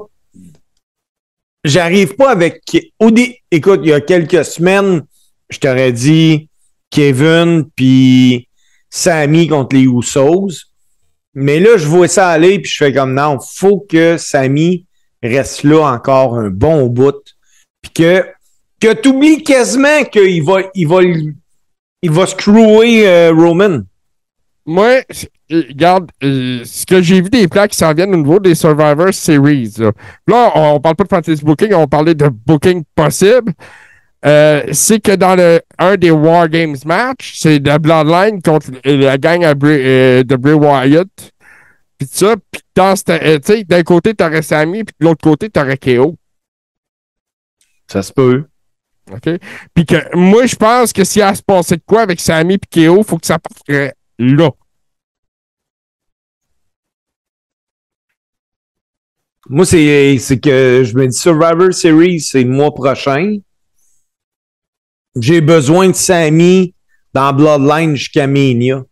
[1.63, 2.61] J'arrive pas avec.
[3.51, 5.01] Écoute, il y a quelques semaines,
[5.49, 6.47] je t'aurais dit
[6.89, 8.47] Kevin puis
[8.89, 10.65] Sammy contre les Usos.
[11.33, 14.85] Mais là, je vois ça aller, puis je fais comme non, faut que Sammy
[15.21, 17.35] reste là encore un bon bout.
[17.81, 18.25] Puis que,
[18.79, 23.81] que tu oublies quasiment qu'il va, il va, il va screwer euh, Roman.
[24.65, 25.01] moi,
[25.49, 29.13] regarde, euh, ce que j'ai vu des plans qui s'en viennent au niveau des Survivor
[29.13, 29.73] Series.
[29.77, 29.91] Là,
[30.27, 33.53] Là, on, on parle pas de fantasy booking, on parlait de booking possible.
[34.25, 39.17] Euh, c'est que dans le un des War Games match, c'est la Bloodline contre la
[39.17, 41.07] gang à Bray- euh, de Bray Wyatt.
[41.97, 45.49] Puis ça, puis dans euh, tu sais, d'un côté, t'aurais Sammy, puis de l'autre côté,
[45.49, 46.15] t'aurais KO.
[47.87, 48.45] Ça se peut.
[49.11, 49.29] OK?
[49.73, 52.19] Puis que moi, je pense que s'il y a à se passer de quoi avec
[52.19, 53.63] Sammy et KO, faut que ça parte
[54.19, 54.49] là.
[59.49, 63.37] Moi, c'est c'est que je me dis Survivor Series, c'est le mois prochain.
[65.19, 66.73] J'ai besoin de Sammy
[67.13, 68.83] dans Bloodline jusqu'à Mania.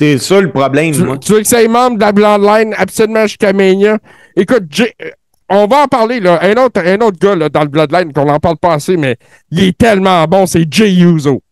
[0.00, 1.18] C'est ça le problème, Tu, moi.
[1.18, 3.98] tu veux que ça membre de la Bloodline absolument jusqu'à Mania?
[4.36, 5.10] Écoute, Jay- euh,
[5.48, 6.38] on va en parler, là.
[6.42, 9.16] Un autre, un autre gars là, dans le Bloodline, qu'on n'en parle pas assez, mais
[9.50, 11.42] il est tellement bon, c'est Jay Uso.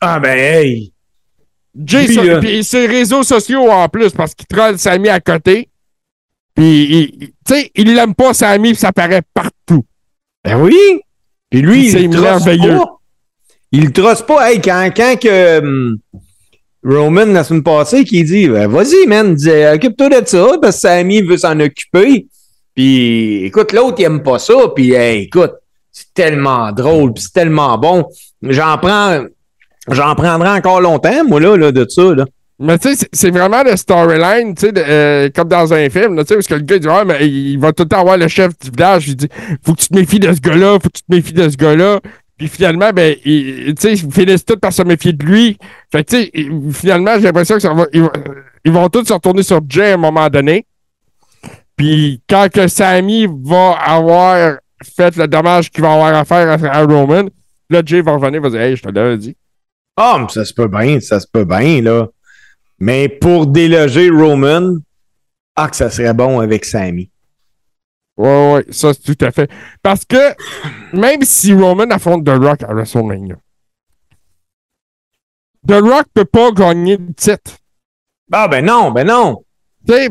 [0.00, 0.94] Ah ben hey!
[1.84, 2.06] Jay,
[2.40, 5.68] puis ses réseaux sociaux en plus, parce qu'il troll Sammy à côté.
[6.54, 7.16] Puis,
[7.46, 9.84] tu sais, il l'aime pas, Sammy, puis ça paraît partout.
[10.42, 11.00] Ben oui!
[11.50, 12.76] Puis lui, il trosse merveilleux.
[12.76, 13.00] pas.
[13.72, 14.50] Il le trosse pas.
[14.50, 15.98] Hey, quand, quand que hum,
[16.84, 19.36] Roman, la semaine passée, qui dit ben, Vas-y, man,
[19.74, 22.26] occupe-toi de ça, parce que Sammy veut s'en occuper.
[22.74, 24.54] Puis écoute, l'autre, il aime pas ça.
[24.74, 25.52] Puis hey, écoute,
[25.92, 28.06] c'est tellement drôle, puis c'est tellement bon.
[28.42, 29.24] J'en prends.
[29.88, 32.14] J'en prendrai encore longtemps, moi, là, là de ça.
[32.14, 32.26] Là.
[32.62, 36.26] Mais tu sais, c'est- vraiment le storyline, tu sais, euh, comme dans un film, tu
[36.26, 38.28] sais, parce que le gars dit, ah, mais il va tout le temps avoir le
[38.28, 39.28] chef du village, il dit,
[39.64, 41.56] faut que tu te méfies de ce gars-là, faut que tu te méfies de ce
[41.56, 42.00] gars-là.
[42.36, 45.56] Puis finalement, ben, tu sais, ils finissent tous par se méfier de lui.
[45.90, 46.32] Fait que, tu sais,
[46.78, 48.12] finalement, j'ai l'impression que ça va, ils, vont-
[48.64, 50.66] ils vont tous se retourner sur Jay à un moment donné.
[51.76, 54.58] Puis quand que Sammy va avoir
[54.96, 57.24] fait le dommage qu'il va avoir à faire à, Roman,
[57.70, 59.34] là, Jay va revenir, va dire, hey, je te l'avais dit.
[59.96, 62.08] Ah, mais ça se peut bien, ça se peut bien, là.
[62.80, 64.76] Mais pour déloger Roman,
[65.54, 67.10] ah, que ça serait bon avec Sammy.
[68.16, 69.50] Ouais, ouais, ça, c'est tout à fait.
[69.82, 70.34] Parce que
[70.92, 73.36] même si Roman affronte The Rock à WrestleMania,
[75.66, 77.58] The Rock peut pas gagner le titre.
[78.32, 79.44] Ah, ben non, ben non.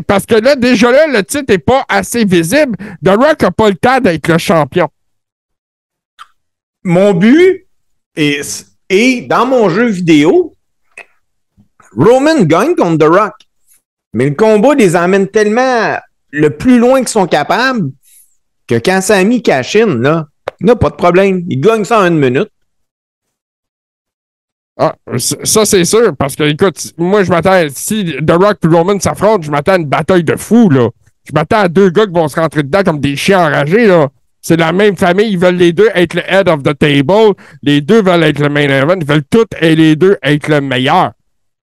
[0.08, 2.76] Parce que là, déjà là, le titre est pas assez visible.
[3.04, 4.90] The Rock a pas le temps d'être le champion.
[6.84, 7.68] Mon but
[8.16, 10.56] est, est dans mon jeu vidéo,
[11.96, 13.34] Roman gagne contre The Rock.
[14.14, 15.98] Mais le combat les emmène tellement
[16.32, 17.92] le plus loin qu'ils sont capables
[18.68, 20.28] que quand Sammy cash in, là,
[20.62, 21.44] là, pas de problème.
[21.50, 22.50] Il gagne ça en une minute.
[24.78, 26.16] Ah, ça, c'est sûr.
[26.16, 29.78] Parce que, écoute, moi, je m'attends, si The Rock et Roman s'affrontent, je m'attends à
[29.78, 30.90] une bataille de fous, là.
[31.26, 34.08] Je m'attends à deux gars qui vont se rentrer dedans comme des chiens enragés, là.
[34.42, 37.34] C'est la même famille, ils veulent les deux être le head of the table.
[37.62, 38.96] Les deux veulent être le main event.
[38.96, 41.12] Ils veulent tous et les deux être le meilleur.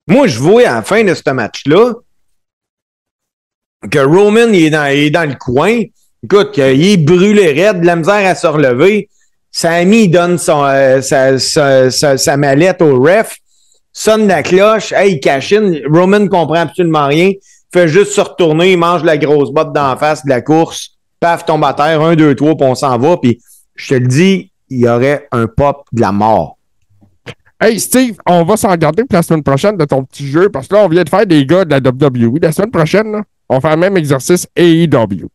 [0.09, 1.93] Moi, je vois à la fin de ce match-là
[3.91, 5.83] que Roman il est, dans, il le coin.
[6.25, 9.09] Écoute, qu'il est brûlé raide, de la misère à se relever.
[9.51, 13.37] Sammy il donne euh, sa, sa- sa- sa mallette au ref,
[13.93, 15.73] sonne la cloche, hey, il cache in.
[15.91, 17.33] Roman comprend absolument rien,
[17.73, 21.45] fait juste se retourner, il mange la grosse botte d'en face de la course, paf,
[21.47, 23.17] tombe à terre, un, deux, trois, puis on s'en va.
[23.17, 23.41] Puis
[23.75, 26.58] je te le dis, il y aurait un pop de la mort.
[27.61, 30.49] Hey, Steve, on va s'en garder pour la semaine prochaine de ton petit jeu.
[30.49, 32.39] Parce que là, on vient de faire des gars de la WWE.
[32.41, 35.27] La semaine prochaine, là, on fait le même exercice AEW.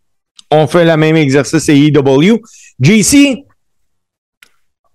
[0.51, 2.39] on fait le même exercice AEW.
[2.79, 3.43] JC,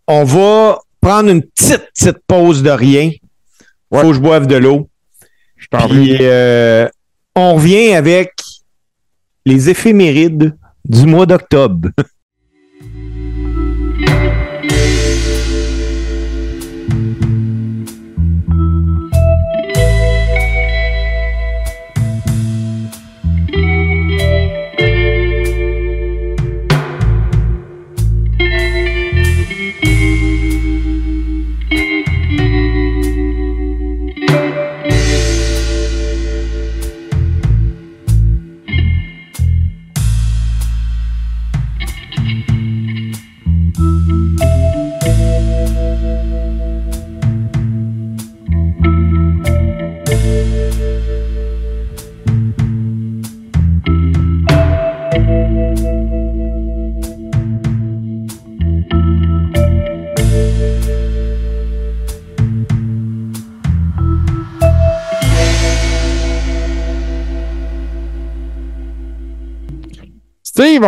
[0.06, 3.10] on va prendre une petite, petite pause de rien.
[3.90, 4.00] Ouais.
[4.02, 4.88] Faut que je boive de l'eau.
[5.56, 6.18] Je t'en Puis prie.
[6.22, 6.88] euh,
[7.34, 8.32] on revient avec
[9.44, 11.88] les éphémérides du mois d'octobre.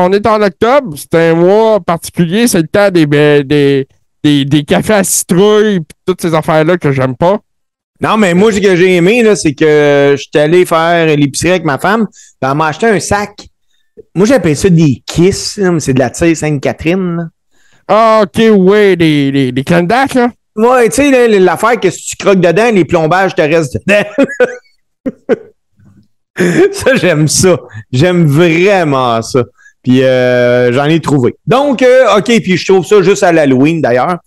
[0.00, 0.96] on est en octobre.
[0.96, 2.48] C'est un mois particulier.
[2.48, 3.86] C'est le temps des, ben, des,
[4.22, 7.38] des, des cafés à citrouille et toutes ces affaires-là que j'aime pas.
[8.00, 11.50] Non, mais moi, ce que j'ai aimé, là, c'est que je suis allé faire l'épicerie
[11.50, 13.46] avec ma femme, puis elle m'a acheté un sac.
[14.14, 17.30] Moi, j'appelle ça des Kiss, là, mais c'est de la tire Sainte-Catherine.
[17.86, 20.30] Ah, ok, ouais, des, des, des candaces, là.
[20.56, 24.04] Ouais, tu sais, l'affaire que si tu croques dedans, les plombages te restent dedans.
[26.72, 27.58] ça, j'aime ça.
[27.92, 29.44] J'aime vraiment ça.
[29.82, 31.36] Puis euh, j'en ai trouvé.
[31.46, 34.18] Donc, euh, OK, puis je trouve ça juste à l'Halloween, d'ailleurs.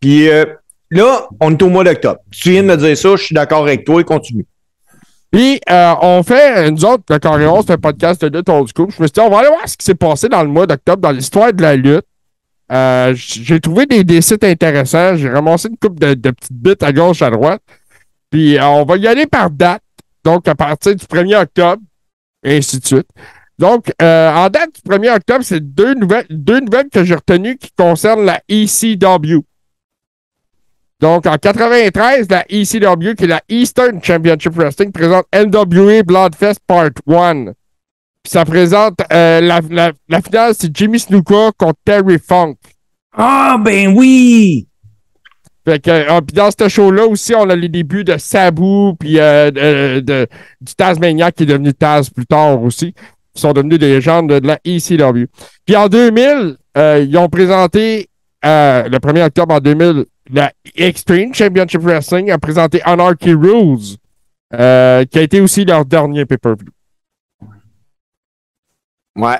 [0.00, 0.44] Puis euh,
[0.90, 2.20] là, on est au mois d'octobre.
[2.30, 4.46] Tu viens de me dire ça, je suis d'accord avec toi et continue.
[5.30, 8.90] Puis, on fait, nous autres, le Coréon, c'est un podcast de lutte old school.
[8.90, 10.66] Je me suis dit, on va aller voir ce qui s'est passé dans le mois
[10.66, 12.04] d'octobre dans l'histoire de la lutte.
[13.14, 15.16] J'ai trouvé des, sites intéressants.
[15.16, 17.62] J'ai ramassé une coupe de, petites bits à gauche, à droite.
[18.30, 19.80] Puis, on va y aller par date.
[20.22, 21.80] Donc, à partir du 1er octobre,
[22.44, 23.08] et ainsi de suite.
[23.62, 27.56] Donc, euh, en date du 1er octobre, c'est deux nouvelles, deux nouvelles que j'ai retenues
[27.56, 29.38] qui concernent la ECW.
[30.98, 36.90] Donc, en 93, la ECW, qui est la Eastern Championship Wrestling, présente NWA Bloodfest Part
[37.06, 37.52] 1.
[38.24, 42.56] Puis ça présente euh, la, la, la finale, c'est Jimmy Snuka contre Terry Funk.
[43.16, 44.66] Ah, ben oui!
[45.64, 49.20] Fait que, euh, puis dans ce show-là aussi, on a les débuts de Sabu, puis
[49.20, 50.26] euh, de, de-
[50.60, 52.92] du Tasmania qui est devenu Taz plus tard aussi,
[53.34, 55.26] sont devenus des légendes de la ECW.
[55.64, 58.08] Puis en 2000, euh, ils ont présenté,
[58.44, 63.96] euh, le 1er octobre en 2000, la Extreme Championship Wrestling a présenté Anarchy Rules,
[64.54, 66.70] euh, qui a été aussi leur dernier pay-per-view.
[69.16, 69.38] Ouais.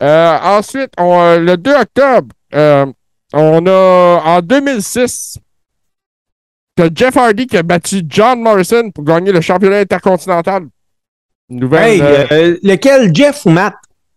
[0.00, 5.40] Ensuite, on, le 2 octobre, on a en 2006
[6.76, 10.66] que Jeff Hardy qui a battu John Morrison pour gagner le championnat intercontinental.
[11.48, 11.82] Nouvelle.
[11.94, 13.74] Hey, euh, euh, lequel, Jeff ou Matt?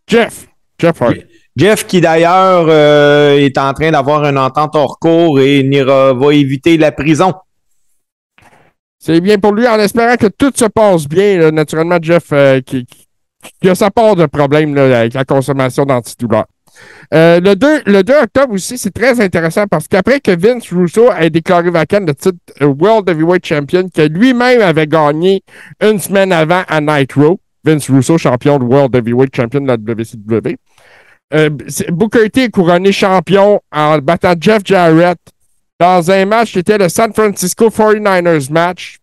[0.08, 0.48] Jeff.
[0.80, 1.22] Jeff Hardy.
[1.56, 6.34] Jeff qui d'ailleurs euh, est en train d'avoir une entente hors cours et n'ira- va
[6.34, 7.34] éviter la prison.
[8.98, 11.38] C'est bien pour lui en espérant que tout se passe bien.
[11.38, 11.52] là.
[11.52, 13.06] Naturellement, Jeff euh, qui, qui-
[13.62, 16.46] qui a sa part de problème là, avec la consommation d'antidouleurs.
[17.14, 21.12] Euh, le, 2, le 2 octobre aussi, c'est très intéressant parce qu'après que Vince Russo
[21.12, 25.44] ait déclaré vacant le titre World Heavyweight Champion, que lui-même avait gagné
[25.82, 30.56] une semaine avant à Nitro, Vince Russo, champion de World Heavyweight Champion de la WCW,
[31.34, 31.50] euh,
[31.92, 35.20] Booker T est couronné champion en battant Jeff Jarrett
[35.80, 38.98] dans un match qui était le San Francisco 49ers match.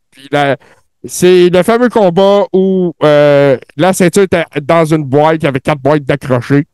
[1.05, 5.61] C'est le fameux combat où euh, la ceinture était dans une boîte, il y avait
[5.61, 6.65] quatre boîtes d'accrochés.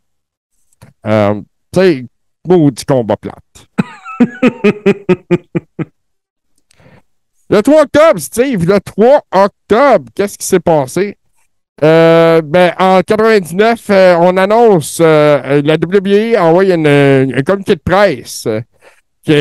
[1.07, 1.41] Euh,
[1.73, 2.05] tu sais,
[2.47, 3.67] maudit combat plate.
[7.51, 11.19] le 3 octobre, Steve, le 3 octobre, qu'est-ce qui s'est passé?
[11.83, 17.81] Euh, ben, en 99, euh, on annonce, euh, la WWE envoie une, un communiqué de
[17.81, 18.47] presse
[19.25, 19.33] qui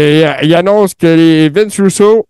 [0.43, 2.25] il annonce que les Vince Russo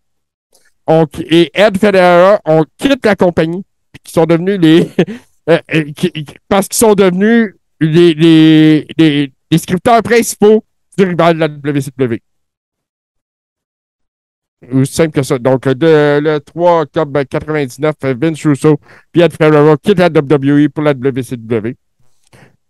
[0.88, 3.63] ont- et Ed Federer ont quitté la compagnie,
[4.03, 4.89] qu'ils sont devenus les.
[5.93, 7.55] qui- qui- parce qu'ils sont devenus
[7.88, 10.63] les, les, les, les scripteurs principaux
[10.97, 12.19] du rival de la WCW.
[14.73, 15.39] Aussi simple que ça.
[15.39, 18.79] Donc, de- le 3 octobre 99, euh, Vince Russo
[19.15, 21.75] Ed Ferrara quittent la WWE pour la WCW.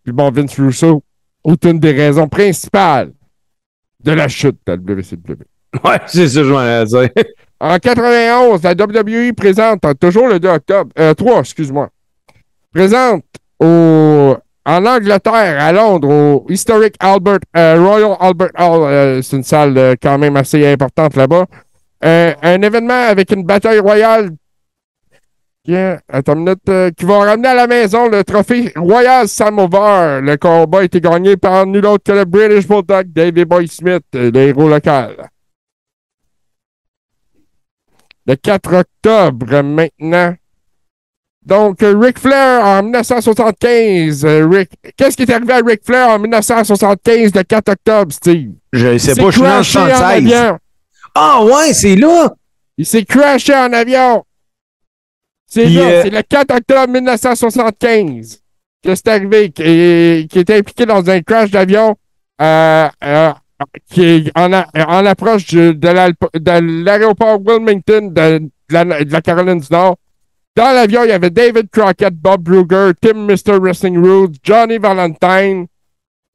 [0.03, 1.03] Puis bon, Vince Russo
[1.45, 3.12] est une des raisons principales
[4.03, 5.43] de la chute de la WCW.
[5.86, 7.09] Ouais, c'est ça que je m'en dire.
[7.59, 11.89] En 91, la WWE présente, toujours le 2 octobre, euh, 3, excuse-moi,
[12.74, 13.24] présente
[13.59, 14.36] au,
[14.66, 19.78] en Angleterre, à Londres, au Historic Albert, euh, Royal Albert Hall, euh, c'est une salle
[19.78, 21.45] euh, quand même assez importante là-bas,
[22.03, 24.30] euh, un événement avec une bataille royale
[25.64, 30.22] qui, attends une minute, euh, qui va ramener à la maison le trophée Royal Samovar.
[30.22, 34.03] Le combat a été gagné par nul autre que le British Bulldog David Boy Smith,
[34.16, 35.30] euh, le héros local.
[38.26, 40.36] Le 4 octobre maintenant.
[41.46, 44.26] Donc, euh, Ric Flair en 1975.
[44.26, 48.52] euh, Ric- Qu'est-ce qui est arrivé à Ric Flair en 1975, le 4 octobre, Steve?
[48.72, 50.34] Je sais pas, je s'est suis en crashé en 76.
[50.34, 50.58] avion.
[51.16, 52.32] Ah ouais, c'est là!
[52.78, 54.24] Il s'est crashé en avion.
[55.48, 58.39] C'est Puis, là, euh, c'est le 4 octobre 1975
[58.84, 61.96] que c'est arrivé, qui, qui était impliqué dans un crash d'avion
[62.42, 63.32] euh, euh,
[63.92, 69.04] qui est en, a- en approche de, de l'al- de l'aéroport Wilmington de, de la,
[69.04, 69.98] de la Caroline du Nord.
[70.56, 73.58] Dans l'avion, il y avait David Crockett, Bob Brugger, Tim Mr.
[73.60, 75.68] Wrestling Rules, Johnny Valentine.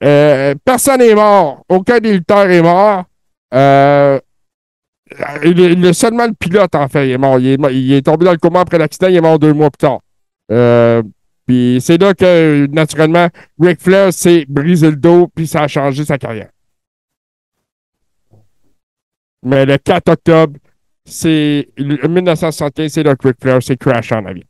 [0.03, 1.63] Euh, personne n'est mort.
[1.69, 3.05] Aucun des lutteurs est mort.
[3.55, 4.19] Euh,
[5.43, 7.39] le- seulement le pilote, en fait, il est mort.
[7.39, 9.53] Il est, mo- il est tombé dans le coma après l'accident, il est mort deux
[9.53, 10.01] mois plus tard.
[10.51, 11.03] Euh,
[11.47, 13.29] puis c'est là que, naturellement,
[13.61, 16.49] Ric Flair s'est brisé le dos, puis ça a changé sa carrière.
[19.43, 20.59] Mais le 4 octobre
[21.07, 24.43] c'est 1975, c'est le Ric Flair, c'est crash en avion.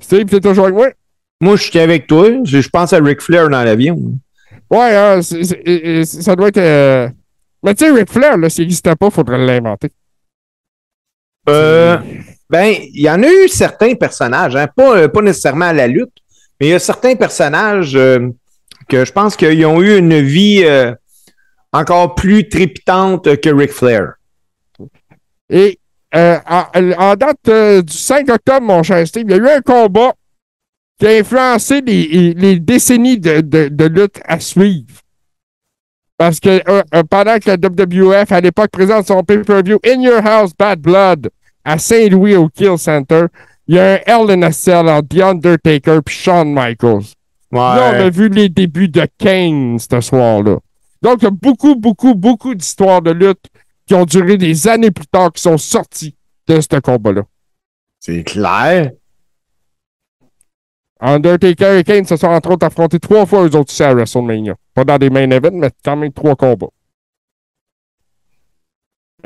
[0.00, 0.88] Steve, t'es toujours avec moi?
[1.40, 2.28] Moi, je suis avec toi.
[2.44, 3.96] Je, je pense à Ric Flair dans l'avion.
[4.70, 6.58] Ouais, hein, ça doit être.
[6.58, 7.08] euh,
[7.62, 9.88] Mais tu sais, Ric Flair, là, s'il n'existait pas, il faudrait l'inventer.
[11.48, 11.98] Euh,
[12.50, 15.86] ben, il y en a eu certains personnages, hein, pas, euh, pas nécessairement à la
[15.86, 16.12] lutte,
[16.60, 18.28] mais il y a certains personnages euh,
[18.88, 20.64] que je pense qu'ils ont eu une vie
[21.72, 24.14] encore plus trépidante que Ric Flair.
[25.50, 25.78] Et
[26.14, 26.64] euh, en,
[26.98, 30.12] en date euh, du 5 octobre, mon cher Steve, il y a eu un combat
[30.98, 34.86] qui a influencé les, les décennies de, de- de lutte à suivre.
[36.16, 40.26] Parce que euh, euh, pendant que la WWF, à l'époque, présente son pay-per-view In Your
[40.26, 41.28] House Bad Blood
[41.64, 43.26] à Saint-Louis au Kill Center,
[43.68, 47.04] il y a un Hell in a Cell entre The Undertaker et Shawn Michaels.
[47.52, 50.56] Là, on a vu les débuts de Kane ce soir-là.
[51.02, 53.46] Donc, il y a beaucoup, beaucoup, beaucoup d'histoires de lutte
[53.86, 56.14] qui ont duré des années plus tard qui sont sorties
[56.46, 57.22] de ce combat-là.
[58.00, 58.92] C'est clair.
[61.00, 64.56] Undertaker et Kane se sont entre autres affrontés trois fois eux autres aussi à WrestleMania.
[64.74, 66.66] Pas dans des main events, mais quand même trois combats.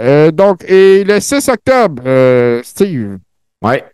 [0.00, 3.18] Euh, donc, et le 6 octobre, euh, Steve,
[3.62, 3.84] Ouais.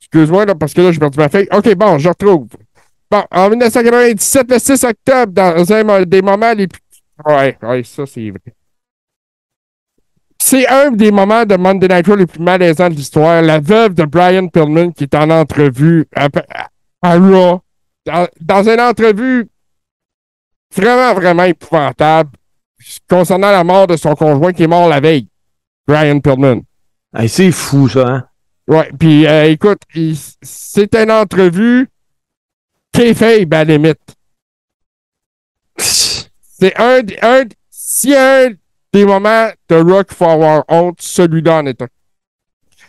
[0.00, 1.48] excuse-moi là, parce que là, j'ai perdu ma feuille.
[1.52, 2.48] OK, bon, je retrouve.
[3.10, 6.80] Bon, en 1997, le 6 octobre, dans un des moments les plus.
[7.24, 8.40] Ouais, ouais, ça, c'est vrai.
[10.38, 13.42] C'est un des moments de Monday Night Raw les plus malaisants de l'histoire.
[13.42, 16.28] La veuve de Brian Pillman qui est en entrevue à,
[17.02, 17.60] à- Raw,
[18.04, 19.48] dans, dans une entrevue
[20.74, 22.30] vraiment, vraiment épouvantable
[23.08, 25.28] concernant la mort de son conjoint qui est mort la veille,
[25.86, 26.60] Brian Pillman.
[27.14, 28.06] Hey, c'est fou, ça.
[28.08, 28.24] Hein?
[28.68, 29.80] Ouais, puis euh, écoute,
[30.42, 31.88] c'est une entrevue
[32.92, 33.98] kayfabe à la limite.
[35.78, 37.44] C'est un, des- un,
[38.14, 41.88] un moments de rock faut avoir honte, celui-là en est un.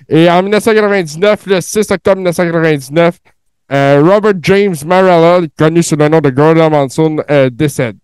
[0.09, 3.17] Et en 1999, le 6 octobre 1999,
[3.73, 7.97] euh, Robert James Marella, connu sous le nom de Gordon Monsoon, euh, décède.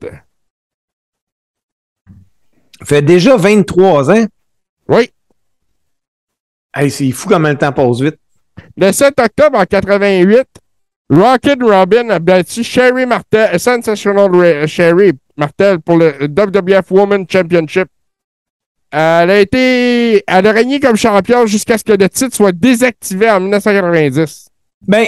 [2.83, 4.25] fait déjà 23 ans?
[4.89, 5.09] Oui.
[6.75, 8.17] Hey, c'est fou comment le temps passe vite.
[8.75, 10.45] Le 7 octobre en 88,
[11.09, 17.87] Rocket Robin a battu Sherry Martel, Sensational Ra- Sherry Martel pour le WWF Women Championship.
[18.91, 23.29] Elle a été, elle a régné comme championne jusqu'à ce que le titre soit désactivé
[23.29, 24.47] en 1990.
[24.87, 25.07] Ben,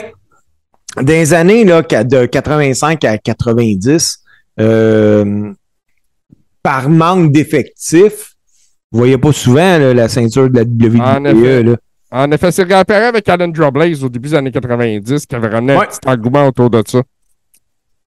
[0.98, 4.20] dans les années là, de 85 à 90,
[4.60, 5.52] euh,
[6.64, 8.34] par manque d'effectifs,
[8.92, 11.76] vous voyez pas souvent là, la ceinture de la WWE.
[12.18, 15.76] En effet, c'est réapparu avec Alan Blaze au début des années 90 qui avait ramené
[15.78, 15.84] Ouais.
[15.84, 17.02] un petit engouement autour de ça.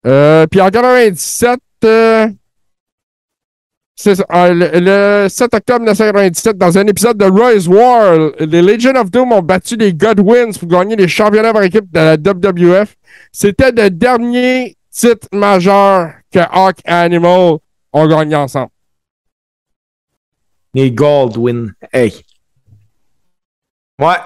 [0.06, 2.28] Euh, puis en 97, euh,
[4.06, 9.10] euh, le, le 7 octobre 1997, dans un épisode de Rise War, les Legion of
[9.10, 12.94] Doom ont battu les Godwins pour gagner les championnats par équipe de la WWF.
[13.32, 17.56] C'était le dernier titre majeur que Hawk et Animal
[17.92, 18.70] ont gagné ensemble.
[20.72, 21.72] Les Goldwyn.
[21.92, 22.14] Hey.
[23.98, 24.16] Ouais.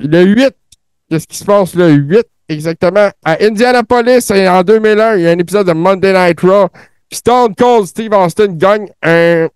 [0.00, 0.54] Le 8,
[1.08, 3.10] qu'est-ce qui se passe le 8 exactement?
[3.24, 6.68] À Indianapolis, en 2001, il y a un épisode de Monday Night Raw.
[7.10, 9.48] Stone Cold Steve Austin gagne un.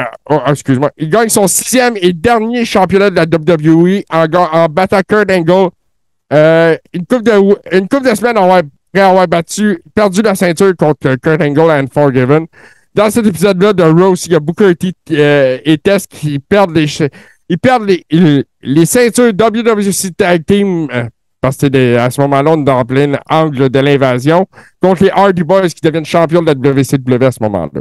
[0.00, 0.92] Ah, oh, excuse-moi.
[0.96, 5.70] Il gagne son sixième et dernier championnat de la WWE en, battant Kurt Angle.
[6.32, 11.16] Euh, une, couple de, une couple de semaines après avoir battu, perdu la ceinture contre
[11.16, 12.46] Kurt Angle à Unforgiven.
[12.94, 16.74] Dans cet épisode-là de Raw, il y a Booker T euh, et Tess qui perdent
[16.76, 16.86] les,
[17.48, 21.04] ils perdent les, les, les ceintures WWC Tag Team euh,
[21.40, 24.46] parce que des- à ce moment-là, on est dans plein angle de l'invasion
[24.82, 27.80] contre les Hardy Boys qui deviennent champions de la WCW à ce moment-là.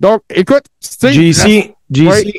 [0.00, 2.32] Donc, écoute, Steve, JC, JC,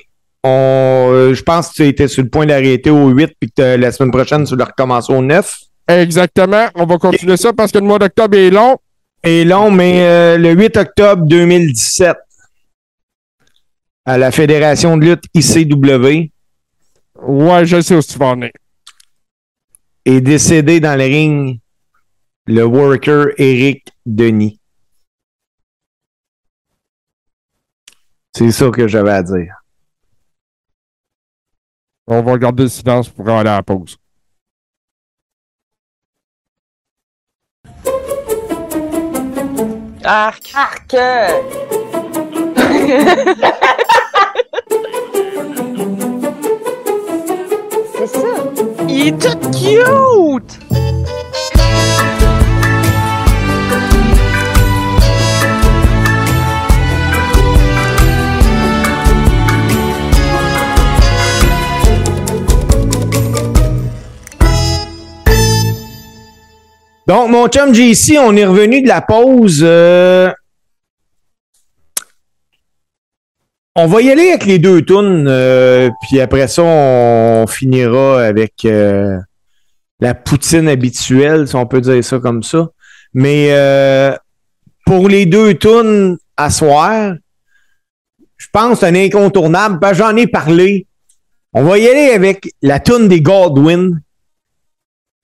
[0.44, 3.76] on, euh, je pense que tu étais sur le point d'arrêter au 8 puis que
[3.76, 5.56] la semaine prochaine, tu le recommences au 9.
[5.88, 8.78] la- exactement, on va continuer ça parce que le mois d'octobre est long.
[9.28, 12.16] Et long, mais euh, le 8 octobre 2017,
[14.06, 16.32] à la Fédération de lutte ICW,
[17.24, 18.52] Ouais, je sais où tu vas en venir.
[20.06, 21.60] est décédé dans le ring
[22.46, 24.62] le worker Eric Denis.
[28.34, 29.56] C'est ça que j'avais à dire.
[32.06, 33.98] On va garder le silence pour aller à la pause.
[40.10, 40.54] Arc!
[40.56, 40.96] Arc!
[47.94, 48.20] C'est ça.
[48.88, 50.60] Il est tout cute!
[67.08, 69.62] Donc, mon chum JC, on est revenu de la pause.
[69.64, 70.30] euh,
[73.76, 78.66] On va y aller avec les deux tunes, euh, puis après ça, on finira avec
[78.66, 79.18] euh,
[80.02, 82.68] la poutine habituelle, si on peut dire ça comme ça.
[83.14, 83.52] Mais
[84.86, 87.14] pour les deux tunes à soir,
[88.36, 89.80] je pense un incontournable.
[89.94, 90.88] J'en ai parlé.
[91.54, 94.02] On va y aller avec la tune des Godwin.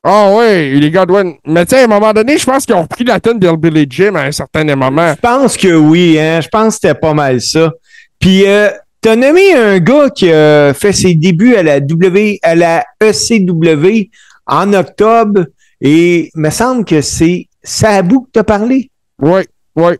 [0.05, 1.35] Ah oui, les Godwin.
[1.45, 3.87] Mais tu sais, à un moment donné, je pense qu'ils ont repris la tonne d'Hillbilly
[3.89, 5.13] Jim à un certain moment.
[5.15, 6.41] Je pense que oui, hein.
[6.41, 7.71] Je pense que c'était pas mal ça.
[8.19, 8.69] Puis, euh,
[8.99, 14.09] t'as nommé un gars qui a fait ses débuts à la W, à la ECW
[14.45, 15.45] en octobre
[15.79, 18.89] et il me semble que c'est Sabu que t'as parlé.
[19.21, 19.41] Oui,
[19.75, 19.93] oui.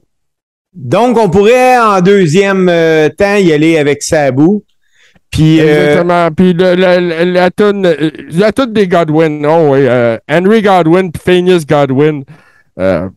[0.74, 4.64] Donc, on pourrait en deuxième euh, temps y aller avec Sabu.
[5.34, 6.30] Puis, euh, Exactement.
[6.32, 9.44] Puis le, le- le- la toune, euh, la toune des Godwin.
[9.46, 9.80] Oh oui.
[9.82, 12.24] euh, Henry Godwin, puis Phineas Godwin.
[12.80, 13.10] Euh,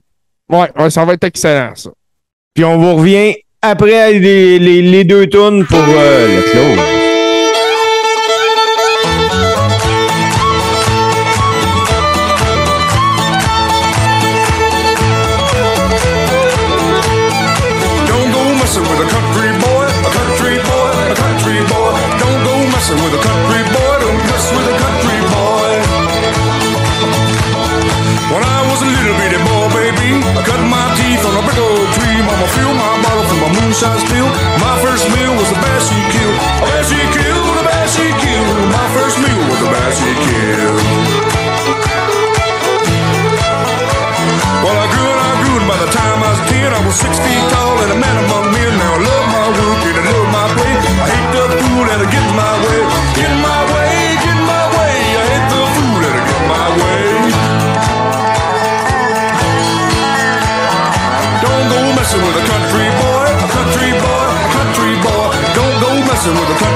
[0.51, 1.91] ouais, ouais, ça va être excellent, ça.
[2.55, 7.06] puis on vous revient après les, les- les deux tunes pour euh, le close.
[33.61, 34.29] Moonshine still.
[34.61, 36.39] My first meal was a bass she killed.
[36.63, 37.65] A killed,
[37.99, 38.57] a killed.
[38.73, 39.69] My first meal was a
[40.27, 40.81] killed.
[44.65, 46.97] Well, I grew and I grew, and by the time I was ten, I was
[46.97, 47.46] six feet
[66.27, 66.76] 是我的。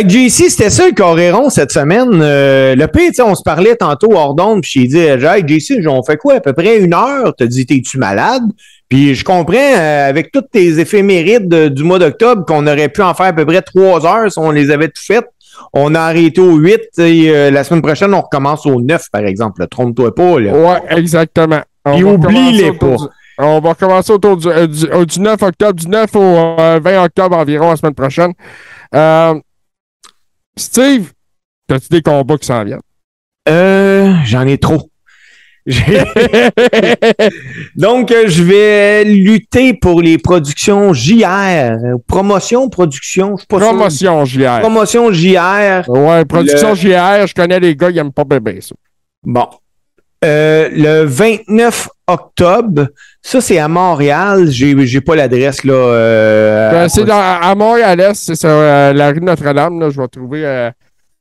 [0.00, 2.08] Fait que JC, c'était ça le Coréron cette semaine.
[2.22, 6.02] Euh, le pire, on se parlait tantôt hors d'onde, puis j'ai dit, hey, JC, on
[6.02, 6.36] fait quoi?
[6.36, 7.34] À peu près une heure?
[7.36, 8.42] T'as dit, t'es-tu malade?
[8.88, 13.02] Puis je comprends, euh, avec toutes tes éphémérides de- du mois d'octobre, qu'on aurait pu
[13.02, 15.26] en faire à peu près trois heures si on les avait tout faites.
[15.74, 19.26] On a arrêté au 8 et euh, la semaine prochaine, on recommence au 9, par
[19.26, 19.66] exemple.
[19.68, 20.40] Trompe-toi pas.
[20.40, 20.52] Là.
[20.54, 21.60] Ouais, exactement.
[21.84, 22.96] Va oublie-les pas.
[22.96, 23.04] du-
[23.38, 26.20] On va recommencer autour du, euh, du, euh, du 9 octobre, du 9 au
[26.58, 28.32] euh, 20 octobre environ la semaine prochaine.
[28.94, 29.34] Euh,
[30.56, 31.12] Steve,
[31.70, 32.80] as-tu des combats qui s'en viennent?
[33.48, 34.90] Euh, j'en ai trop.
[37.76, 41.76] Donc, euh, je vais lutter pour les productions JR.
[42.06, 43.68] Promotion, production, je sais pas sûr.
[43.68, 44.60] Promotion JR.
[44.60, 45.88] Promotion JR.
[45.88, 48.74] Ouais, production Le- JR, je connais les gars, ils aiment pas bébé ça.
[49.22, 49.48] Bon.
[50.22, 52.88] Euh, le 29 octobre,
[53.22, 54.48] ça c'est à Montréal.
[54.50, 55.72] J'ai, j'ai pas l'adresse là.
[55.72, 59.80] euh, Ben, à- c'est dans, à Montréal-Est, c'est sur euh, la rue Notre-Dame.
[59.80, 60.70] Là, je vais trouver.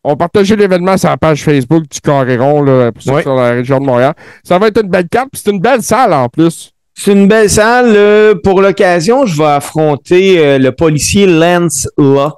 [0.03, 3.79] on partageait l'événement sur la page Facebook du Coréron, là, pour sont dans la région
[3.79, 4.13] de Montréal.
[4.43, 6.71] Ça va être une belle carte, c'est une belle salle en plus.
[6.93, 7.95] C'est une belle salle.
[8.43, 12.31] pour l'occasion, je vais affronter le policier Lance Law.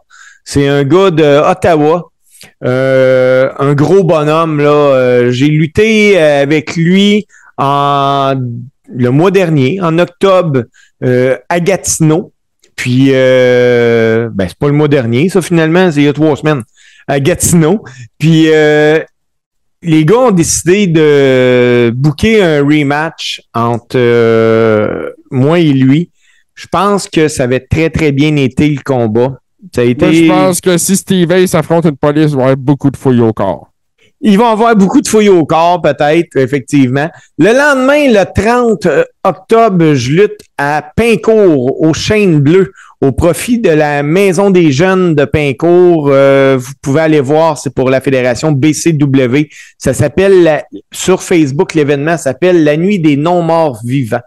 [0.43, 2.10] C'est un gars de Ottawa.
[2.63, 4.69] Euh, un gros bonhomme, là.
[4.69, 7.27] Euh, J'ai lutté euh, avec lui
[7.57, 8.35] en
[8.93, 10.63] le mois dernier, en octobre,
[11.03, 12.33] euh, à Gatineau.
[12.75, 16.35] Puis, euh, ben, c'est pas le mois dernier, ça, finalement, c'est il y a trois
[16.35, 16.63] semaines,
[17.07, 17.83] à Gatineau.
[18.17, 18.99] Puis, euh,
[19.83, 26.09] les gars ont décidé de booker un rematch entre euh, moi et lui.
[26.55, 29.39] Je pense que ça avait très, très bien été le combat.
[29.73, 30.05] Ça a été...
[30.05, 32.89] Moi, je pense que si Steve Ace affronte une police, il va y avoir beaucoup
[32.89, 33.67] de fouilles au corps.
[34.23, 37.09] Ils vont avoir beaucoup de fouilles au corps, peut-être, effectivement.
[37.39, 38.87] Le lendemain, le 30
[39.23, 42.71] octobre, je lutte à Pincourt, au Chêne Bleu,
[43.01, 46.09] au profit de la Maison des Jeunes de Pincourt.
[46.11, 49.49] Euh, vous pouvez aller voir, c'est pour la fédération BCW.
[49.79, 54.21] Ça s'appelle, sur Facebook, l'événement s'appelle La Nuit des Non-Morts Vivants.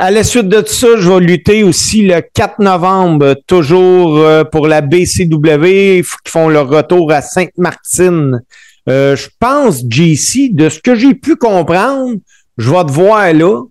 [0.00, 4.68] À la suite de ça, je vais lutter aussi le 4 novembre, toujours euh, pour
[4.68, 8.40] la BCW, qui font leur retour à Sainte-Martine.
[8.88, 12.14] Euh, je pense, JC, de ce que j'ai pu comprendre,
[12.56, 13.64] je vais te voir là.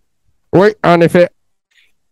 [0.51, 1.29] Oui, en effet.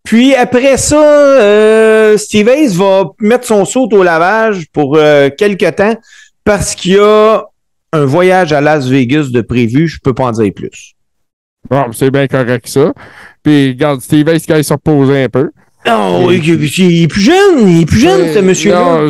[0.06, 5.70] Puis après ça, euh, Steve Ace va mettre son saut au lavage pour euh, quelque
[5.72, 5.96] temps
[6.46, 7.44] parce qu'il y a
[7.92, 9.90] un voyage à Las Vegas de prévu.
[9.90, 10.95] Je peux pas en dire plus.
[11.70, 12.94] Bon, c'est bien correct ça.
[13.44, 15.50] Puis, regarde, Steve Ace, quand il s'est reposé un peu.
[15.88, 19.08] Non, Et- il, il est plus jeune, il est plus jeune, ce monsieur-là.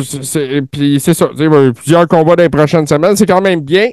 [0.70, 1.30] Puis c'est ça.
[1.38, 3.16] il y plusieurs combats dans les prochaines semaines.
[3.16, 3.88] C'est quand même bien.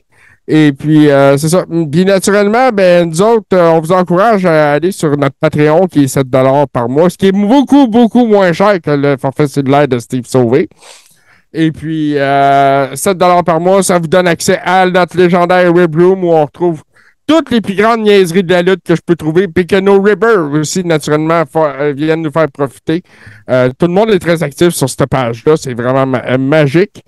[0.46, 1.64] Et puis, euh, c'est ça.
[1.90, 6.04] Puis naturellement, ben, nous autres, euh, on vous encourage à aller sur notre Patreon qui
[6.04, 6.28] est 7
[6.74, 10.26] par mois, ce qui est beaucoup, beaucoup moins cher que le forfait cellulaire de Steve
[10.28, 10.68] Sauvé.
[11.54, 16.26] Et puis, euh, 7 par mois, ça vous donne accès à notre légendaire Rib Room
[16.26, 16.82] où on retrouve
[17.28, 20.02] toutes les plus grandes niaiseries de la lutte que je peux trouver, puis que nos
[20.02, 23.02] ribbers aussi, naturellement, euh, viennent nous faire profiter.
[23.50, 25.56] Euh, tout le monde est très actif sur cette page-là.
[25.58, 27.04] C'est vraiment euh, magique.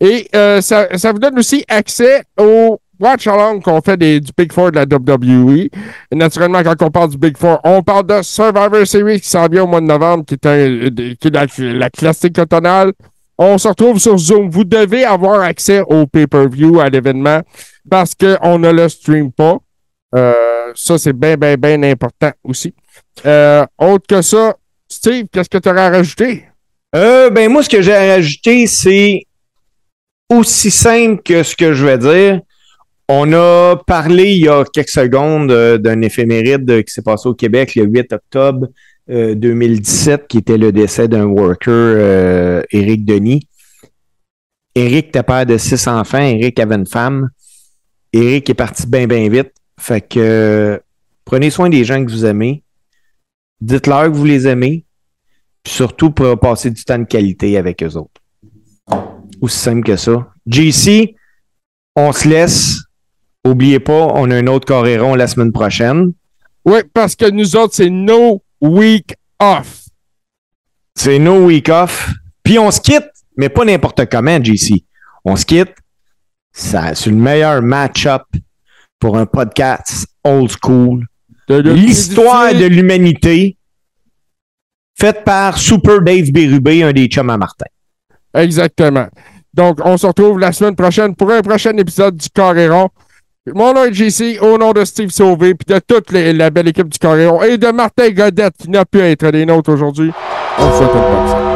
[0.00, 4.30] Et euh, ça, ça vous donne aussi accès au Watch Along qu'on fait des, du
[4.36, 5.68] Big Four de la WWE.
[6.10, 9.46] Et naturellement, quand on parle du Big Four, on parle de Survivor Series qui s'en
[9.46, 11.46] vient au mois de novembre, qui est, un, de- qui est la,
[11.78, 12.92] la classique automnale.
[13.38, 14.50] On se retrouve sur Zoom.
[14.50, 17.40] Vous devez avoir accès au pay-per-view, à l'événement,
[17.88, 19.58] parce qu'on ne le stream pas.
[20.16, 22.74] Euh, ça, c'est bien, bien, bien important aussi.
[23.24, 24.56] Euh, autre que ça,
[24.88, 26.46] Steve, qu'est-ce que tu aurais à rajouter?
[26.96, 29.22] Euh, ben moi, ce que j'ai à rajouter, c'est
[30.28, 32.40] aussi simple que ce que je vais dire.
[33.08, 37.74] On a parlé il y a quelques secondes d'un éphéméride qui s'est passé au Québec
[37.74, 38.66] le 8 octobre
[39.10, 43.48] euh, 2017, qui était le décès d'un worker, euh, Éric Denis.
[44.74, 46.20] Éric était père de six enfants.
[46.20, 47.30] Éric avait une femme.
[48.12, 49.52] Éric est parti bien, bien vite.
[49.80, 50.78] Fait que euh,
[51.24, 52.62] prenez soin des gens que vous aimez.
[53.60, 54.84] Dites-leur que vous les aimez.
[55.62, 58.20] Puis surtout pour passer du temps de qualité avec eux autres.
[59.40, 60.28] Aussi simple que ça.
[60.46, 61.14] JC,
[61.96, 62.78] on se laisse.
[63.44, 66.12] Oubliez pas, on a un autre Coréron la semaine prochaine.
[66.64, 69.84] Oui, parce que nous autres, c'est no week off.
[70.94, 72.10] C'est no week off.
[72.42, 74.84] Puis on se quitte, mais pas n'importe comment, JC.
[75.24, 75.74] On se quitte.
[76.52, 78.22] Ça, c'est le meilleur match-up
[78.98, 81.06] pour un podcast old school.
[81.48, 83.56] De- de- L'histoire de l'humanité
[84.98, 87.66] faite par Super Dave Bérubé, un des chums à Martin.
[88.34, 89.06] Exactement.
[89.54, 92.88] Donc, on se retrouve la semaine prochaine pour un prochain épisode du Coréron.
[93.54, 96.88] Mon nom est JC, au nom de Steve Sauvé, puis de toute la belle équipe
[96.88, 100.10] du Coréron, et de Martin Godette, qui n'a pu être des nôtres aujourd'hui.
[100.58, 101.47] On vous souhaite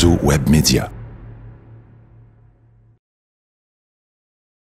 [0.00, 0.99] membre de la famille H2O Web Media.